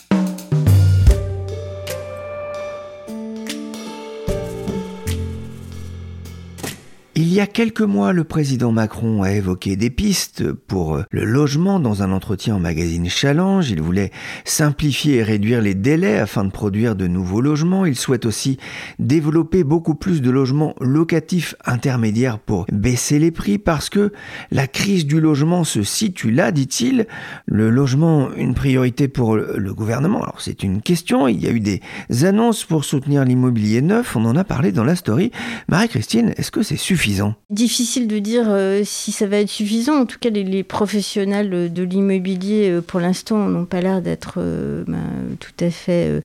Il 7.24 7.32
y 7.32 7.38
a 7.38 7.46
quelques 7.46 7.82
mois, 7.82 8.12
le 8.12 8.24
président 8.24 8.72
Macron 8.72 9.22
a 9.22 9.30
évoqué 9.30 9.76
des 9.76 9.90
pistes 9.90 10.52
pour 10.52 10.96
euh, 10.96 11.04
le 11.12 11.24
logement 11.24 11.78
dans 11.78 12.02
un 12.02 12.10
entretien 12.10 12.56
au 12.56 12.58
magazine 12.58 13.08
Challenge. 13.08 13.70
Il 13.70 13.80
voulait 13.80 14.10
simplifier 14.44 15.18
et 15.18 15.22
réduire 15.22 15.60
les 15.60 15.74
délais 15.74 16.18
afin 16.18 16.44
de 16.44 16.50
produire 16.50 16.96
de 16.96 17.06
nouveaux 17.06 17.40
logements. 17.40 17.86
Il 17.86 17.94
souhaite 17.94 18.26
aussi 18.26 18.58
développer 18.98 19.62
beaucoup 19.62 19.94
plus 19.94 20.20
de 20.20 20.32
logements 20.32 20.74
locatifs 20.80 21.54
intermédiaires 21.64 22.40
pour 22.40 22.66
baisser 22.72 23.20
les 23.20 23.30
prix 23.30 23.58
parce 23.58 23.88
que 23.88 24.12
la 24.50 24.66
crise 24.66 25.06
du 25.06 25.20
logement 25.20 25.62
se 25.62 25.84
situe 25.84 26.32
là, 26.32 26.50
dit-il. 26.50 27.06
Le 27.46 27.70
logement, 27.70 28.34
une 28.36 28.54
priorité 28.54 29.06
pour 29.06 29.36
le 29.36 29.74
gouvernement. 29.74 30.24
Alors 30.24 30.40
c'est 30.40 30.64
une 30.64 30.82
question. 30.82 31.28
Il 31.28 31.40
y 31.40 31.46
a 31.46 31.52
eu 31.52 31.60
des 31.60 31.80
annonces 32.24 32.64
pour 32.64 32.84
soutenir 32.84 33.24
l'immobilier 33.24 33.80
neuf. 33.80 34.16
On 34.16 34.24
en 34.24 34.34
a 34.34 34.42
parlé 34.42 34.72
dans 34.72 34.82
la 34.82 34.96
story. 34.96 35.30
Marie-Christine, 35.68 36.34
est-ce 36.36 36.50
que 36.50 36.64
c'est 36.64 36.76
suffisant? 36.76 37.11
Difficile 37.50 38.08
de 38.08 38.18
dire 38.18 38.46
euh, 38.48 38.82
si 38.84 39.12
ça 39.12 39.26
va 39.26 39.38
être 39.38 39.48
suffisant. 39.48 40.00
En 40.00 40.06
tout 40.06 40.18
cas, 40.18 40.30
les, 40.30 40.62
professionnels 40.62 41.72
de 41.72 41.82
l'immobilier, 41.82 42.70
euh, 42.70 42.80
pour 42.80 43.00
l'instant, 43.00 43.48
n'ont 43.48 43.64
pas 43.64 43.80
l'air 43.80 44.00
d'être 44.00 44.34
euh, 44.38 44.84
ben, 44.86 45.36
tout 45.38 45.52
à 45.64 45.70
fait 45.70 46.22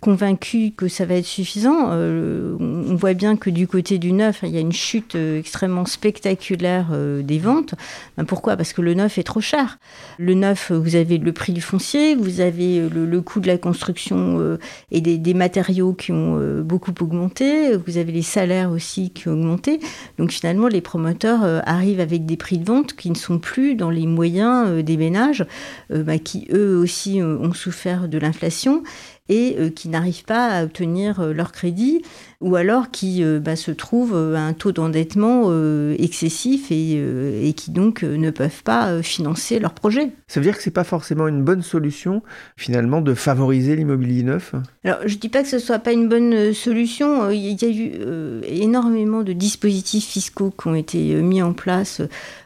convaincus 0.00 0.72
que 0.76 0.88
ça 0.88 1.04
va 1.04 1.16
être 1.16 1.26
suffisant. 1.26 1.90
on 1.90 2.96
voit 2.96 3.14
bien 3.14 3.36
que 3.36 3.50
du 3.50 3.66
côté 3.66 3.98
du 3.98 4.12
neuf, 4.12 4.40
il 4.42 4.50
y 4.50 4.56
a 4.56 4.60
une 4.60 4.72
chute 4.72 5.14
extrêmement 5.14 5.84
spectaculaire 5.84 6.88
des 7.22 7.38
ventes. 7.38 7.74
Ben, 8.16 8.24
pourquoi? 8.24 8.56
Parce 8.56 8.72
que 8.72 8.80
le 8.80 8.94
neuf 8.94 9.18
est 9.18 9.22
trop 9.22 9.40
cher. 9.40 9.78
Le 10.18 10.34
neuf, 10.34 10.72
vous 10.72 10.96
avez 10.96 11.18
le 11.18 11.32
prix 11.32 11.52
du 11.52 11.60
foncier, 11.60 12.14
vous 12.14 12.40
avez 12.40 12.88
le, 12.88 13.20
coût 13.20 13.40
de 13.40 13.46
la 13.46 13.58
construction 13.58 14.58
et 14.90 15.00
des, 15.00 15.18
des, 15.18 15.34
matériaux 15.34 15.92
qui 15.92 16.12
ont 16.12 16.62
beaucoup 16.62 16.94
augmenté, 17.00 17.76
vous 17.76 17.98
avez 17.98 18.12
les 18.12 18.22
salaires 18.22 18.70
aussi 18.70 19.10
qui 19.10 19.28
ont 19.28 19.32
augmenté. 19.32 19.80
Donc 20.18 20.29
finalement, 20.30 20.68
les 20.68 20.80
promoteurs 20.80 21.44
euh, 21.44 21.60
arrivent 21.64 22.00
avec 22.00 22.26
des 22.26 22.36
prix 22.36 22.58
de 22.58 22.64
vente 22.64 22.94
qui 22.94 23.10
ne 23.10 23.14
sont 23.14 23.38
plus 23.38 23.74
dans 23.74 23.90
les 23.90 24.06
moyens 24.06 24.68
euh, 24.68 24.82
des 24.82 24.96
ménages, 24.96 25.44
euh, 25.92 26.02
bah, 26.02 26.18
qui 26.18 26.46
eux 26.52 26.76
aussi 26.76 27.20
ont 27.22 27.52
souffert 27.52 28.08
de 28.08 28.18
l'inflation 28.18 28.82
et 29.30 29.72
qui 29.74 29.88
n'arrivent 29.88 30.24
pas 30.24 30.48
à 30.48 30.64
obtenir 30.64 31.32
leur 31.32 31.52
crédit 31.52 32.02
ou 32.40 32.56
alors 32.56 32.90
qui 32.90 33.22
euh, 33.22 33.38
bah, 33.38 33.54
se 33.54 33.70
trouvent 33.70 34.14
euh, 34.14 34.34
à 34.34 34.40
un 34.40 34.54
taux 34.54 34.72
d'endettement 34.72 35.44
euh, 35.48 35.94
excessif 35.98 36.70
et, 36.70 37.54
qui 37.56 37.70
donc 37.70 38.02
ne 38.02 38.30
peuvent 38.30 38.62
pas 38.62 39.02
financer 39.02 39.58
leur 39.58 39.72
projet. 39.72 40.10
Ça 40.28 40.40
veut 40.40 40.44
dire 40.44 40.56
que 40.56 40.62
c'est 40.62 40.70
pas 40.70 40.84
forcément 40.84 41.28
une 41.28 41.42
bonne 41.42 41.62
solution 41.62 42.22
finalement 42.56 43.00
de 43.00 43.12
favoriser 43.14 43.76
l'immobilier 43.76 44.22
neuf? 44.22 44.54
Alors 44.84 45.00
je 45.04 45.16
dis 45.16 45.28
pas 45.28 45.42
que 45.42 45.48
ce 45.48 45.58
soit 45.58 45.80
pas 45.80 45.92
une 45.92 46.08
bonne 46.08 46.54
solution. 46.54 47.28
Il 47.30 47.40
y 47.40 47.64
a 47.64 47.68
eu 47.68 48.42
énormément 48.44 49.22
de 49.22 49.32
dispositifs 49.32 50.06
fiscaux 50.06 50.50
qui 50.50 50.68
ont 50.68 50.74
été 50.74 51.14
mis 51.20 51.42
en 51.42 51.52
place 51.52 52.00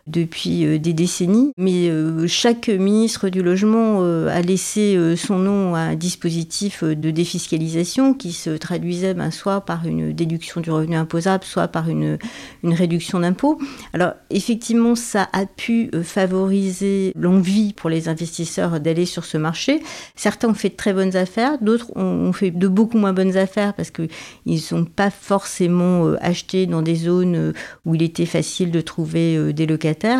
depuis 0.07 0.79
des 0.79 0.93
décennies, 0.93 1.53
mais 1.57 1.91
chaque 2.27 2.69
ministre 2.69 3.29
du 3.29 3.43
logement 3.43 4.03
a 4.29 4.41
laissé 4.43 5.17
son 5.17 5.39
nom 5.39 5.75
à 5.75 5.81
un 5.81 5.95
dispositif 5.95 6.85
de 6.85 7.11
défiscalisation 7.11 8.15
qui 8.15 8.33
se 8.33 8.51
traduisaient 8.51 9.15
ben, 9.15 9.31
soit 9.31 9.63
par 9.63 9.87
une 9.87 10.13
déduction 10.13 10.61
du 10.61 10.71
revenu 10.71 10.97
imposable, 10.97 11.45
soit 11.45 11.69
par 11.69 11.89
une, 11.89 12.19
réduction 12.63 13.21
d'impôts. 13.21 13.59
Alors 13.93 14.13
effectivement, 14.31 14.95
ça 14.95 15.29
a 15.33 15.47
pu 15.47 15.91
favoriser 16.03 17.13
l'envie 17.15 17.73
pour 17.73 17.91
les 17.91 18.09
investisseurs 18.09 18.81
d'aller 18.81 19.07
sur 19.07 19.25
ce 19.25 19.39
marché. 19.39 19.83
Certains 20.17 20.49
ont 20.49 20.55
fait 20.55 20.71
de 20.71 20.77
très 20.77 20.93
bonnes 20.93 21.17
affaires, 21.17 21.59
d'autres 21.61 21.97
ont 21.97 22.33
fait 22.33 22.51
de 22.51 22.69
beaucoup 22.69 22.99
moins 22.99 23.13
bonnes 23.13 23.37
affaires 23.37 23.75
parce 23.75 23.91
qu'ils 23.91 24.09
ne 24.47 24.57
sont 24.57 24.85
pas 24.85 25.11
forcément 25.11 26.15
achetés 26.21 26.67
dans 26.67 26.83
des 26.83 26.97
zones 26.97 27.53
où 27.85 27.95
il 27.95 28.03
était 28.03 28.27
facile 28.27 28.71
de 28.71 28.81
trouver 28.81 29.53
des 29.53 29.67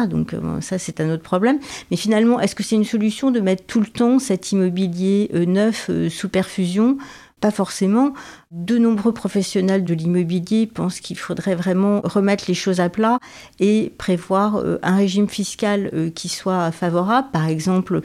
Donc 0.09 0.35
ça, 0.61 0.79
c'est 0.79 1.01
un 1.01 1.11
autre 1.11 1.23
problème. 1.23 1.59
Mais 1.91 1.97
finalement, 1.97 2.41
est-ce 2.41 2.55
que 2.55 2.63
c'est 2.63 2.77
une 2.77 2.85
solution 2.85 3.31
de 3.31 3.41
mettre 3.41 3.65
tout 3.65 3.81
le 3.81 3.87
temps 3.87 4.19
cet 4.19 4.53
immobilier 4.53 5.31
euh, 5.35 5.45
neuf 5.45 5.89
euh, 5.91 6.09
sous 6.09 6.29
perfusion 6.29 6.99
pas 7.45 7.51
forcément. 7.51 8.15
De 8.51 8.79
nombreux 8.79 9.13
professionnels 9.13 9.85
de 9.85 9.93
l'immobilier 9.93 10.67
pensent 10.67 11.01
qu'il 11.01 11.19
faudrait 11.19 11.55
vraiment 11.55 12.01
remettre 12.03 12.45
les 12.49 12.55
choses 12.55 12.81
à 12.81 12.89
plat 12.89 13.19
et 13.61 13.93
prévoir 13.99 14.57
euh, 14.57 14.79
un 14.83 14.97
régime 14.97 15.29
fiscal 15.29 16.11
qui 16.15 16.31
soit 16.31 16.71
favorable, 16.71 17.29
par 17.33 17.47
exemple, 17.47 18.01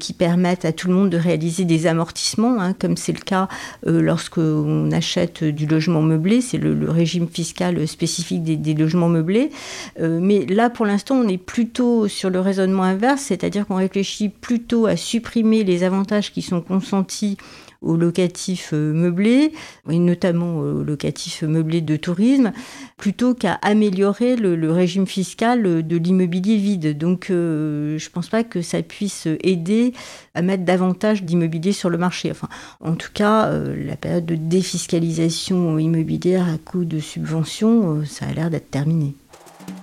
qui 0.00 0.12
permette 0.12 0.64
à 0.64 0.72
tout 0.72 0.88
le 0.88 0.94
monde 0.94 1.10
de 1.10 1.18
réaliser 1.18 1.64
des 1.64 1.86
amortissements, 1.86 2.60
hein, 2.60 2.72
comme 2.72 2.96
c'est 2.96 3.12
le 3.12 3.20
cas 3.20 3.46
lorsqu'on 3.84 4.90
achète 4.90 5.44
du 5.44 5.66
logement 5.66 6.02
meublé, 6.02 6.40
c'est 6.40 6.58
le, 6.58 6.90
régime 6.90 7.28
fiscal 7.28 7.86
spécifique 7.86 8.42
des 8.42 8.74
logements 8.74 9.08
meublés. 9.08 9.50
mais 9.98 10.46
là, 10.46 10.70
pour 10.70 10.86
l'instant, 10.86 11.16
on 11.16 11.28
est 11.28 11.38
plutôt 11.38 12.08
sur 12.08 12.30
le 12.30 12.40
raisonnement 12.40 12.82
inverse, 12.82 13.22
c'est-à-dire 13.22 13.66
qu'on 13.66 13.76
réfléchit 13.76 14.30
plutôt 14.30 14.86
à 14.86 14.96
supprimer 14.96 15.62
les 15.62 15.84
avantages 15.84 16.32
qui 16.32 16.42
sont 16.42 16.60
consentis 16.60 17.36
aux 17.82 17.96
locatifs 17.96 18.70
euh, 18.72 18.92
meublés, 18.92 19.52
et 19.88 19.98
notamment 19.98 20.58
aux 20.58 20.82
locatifs 20.82 21.42
meublés 21.42 21.80
de 21.80 21.96
tourisme, 21.96 22.52
plutôt 22.96 23.34
qu'à 23.34 23.54
améliorer 23.62 24.36
le, 24.36 24.70
régime 24.70 25.06
fiscal 25.06 25.86
de 25.86 25.96
l'immobilier 25.96 26.56
vide. 26.56 26.96
Donc 26.96 27.30
euh, 27.30 27.98
je 27.98 28.06
ne 28.08 28.12
pense 28.12 28.28
pas 28.28 28.44
que 28.44 28.62
ça 28.62 28.82
puisse 28.82 29.26
aider 29.42 29.92
à 30.34 30.42
mettre 30.42 30.64
davantage 30.64 31.24
d'immobilier 31.24 31.72
sur 31.72 31.90
le 31.90 31.98
marché. 31.98 32.30
Enfin, 32.30 32.48
en 32.80 32.94
tout 32.94 33.10
cas, 33.12 33.46
euh, 33.46 33.74
la 33.84 33.96
période 33.96 34.26
de 34.26 34.36
défiscalisation 34.36 35.78
immobilière 35.78 36.48
à 36.48 36.58
coût 36.58 36.84
de 36.84 37.00
subvention, 37.00 38.04
ça 38.04 38.26
a 38.26 38.32
l'air 38.32 38.50
d'être 38.50 38.70
terminé. 38.70 39.14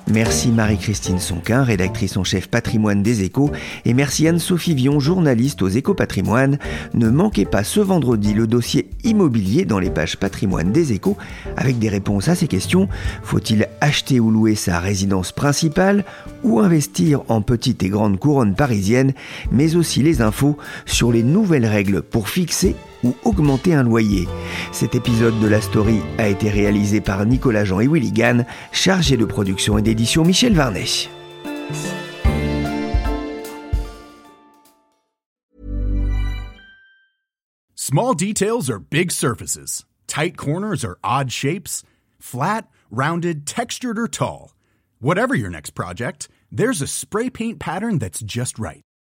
Merci 0.09 0.51
Marie-Christine 0.51 1.19
Sonquin, 1.19 1.63
rédactrice 1.63 2.15
en 2.15 2.23
chef 2.23 2.47
patrimoine 2.47 3.03
des 3.03 3.23
échos, 3.23 3.51
et 3.83 3.93
merci 3.93 4.25
Anne-Sophie 4.25 4.73
Vion, 4.73 5.01
journaliste 5.01 5.61
aux 5.61 5.67
échos 5.67 5.95
patrimoine. 5.95 6.59
Ne 6.93 7.09
manquez 7.09 7.43
pas 7.43 7.65
ce 7.65 7.81
vendredi 7.81 8.33
le 8.33 8.47
dossier 8.47 8.87
immobilier 9.03 9.65
dans 9.65 9.79
les 9.79 9.89
pages 9.89 10.15
patrimoine 10.15 10.71
des 10.71 10.93
échos, 10.93 11.17
avec 11.57 11.77
des 11.77 11.89
réponses 11.89 12.29
à 12.29 12.35
ces 12.35 12.47
questions. 12.47 12.87
Faut-il 13.21 13.67
acheter 13.81 14.21
ou 14.21 14.31
louer 14.31 14.55
sa 14.55 14.79
résidence 14.79 15.33
principale, 15.33 16.05
ou 16.41 16.61
investir 16.61 17.23
en 17.27 17.41
petite 17.41 17.83
et 17.83 17.89
grande 17.89 18.17
couronne 18.17 18.55
parisienne, 18.55 19.13
mais 19.51 19.75
aussi 19.75 20.03
les 20.03 20.21
infos 20.21 20.57
sur 20.85 21.11
les 21.11 21.23
nouvelles 21.23 21.65
règles 21.65 22.01
pour 22.01 22.29
fixer 22.29 22.77
ou 23.03 23.15
augmenter 23.23 23.73
un 23.73 23.83
loyer. 23.83 24.27
Cet 24.71 24.95
épisode 24.95 25.39
de 25.39 25.47
la 25.47 25.61
story 25.61 25.99
a 26.17 26.27
été 26.27 26.49
réalisé 26.49 27.01
par 27.01 27.25
Nicolas 27.25 27.65
Jean 27.65 27.79
et 27.79 27.87
Willy 27.87 28.11
Gann, 28.11 28.45
chargé 28.71 29.17
de 29.17 29.25
production 29.25 29.77
et 29.77 29.81
d'édition 29.81 30.23
Michel 30.23 30.53
Varnet. 30.53 31.09
Small 37.75 38.13
details 38.13 38.69
are 38.69 38.79
big 38.79 39.11
surfaces. 39.11 39.85
Tight 40.07 40.35
corners 40.35 40.83
are 40.83 40.97
odd 41.03 41.31
shapes. 41.31 41.83
Flat, 42.19 42.67
rounded, 42.91 43.45
textured 43.45 43.97
or 43.97 44.09
tall. 44.09 44.53
Whatever 44.99 45.35
your 45.35 45.49
next 45.49 45.71
project, 45.71 46.27
there's 46.51 46.81
a 46.81 46.87
spray 46.87 47.29
paint 47.29 47.59
pattern 47.59 47.99
that's 47.99 48.19
just 48.21 48.59
right 48.59 48.81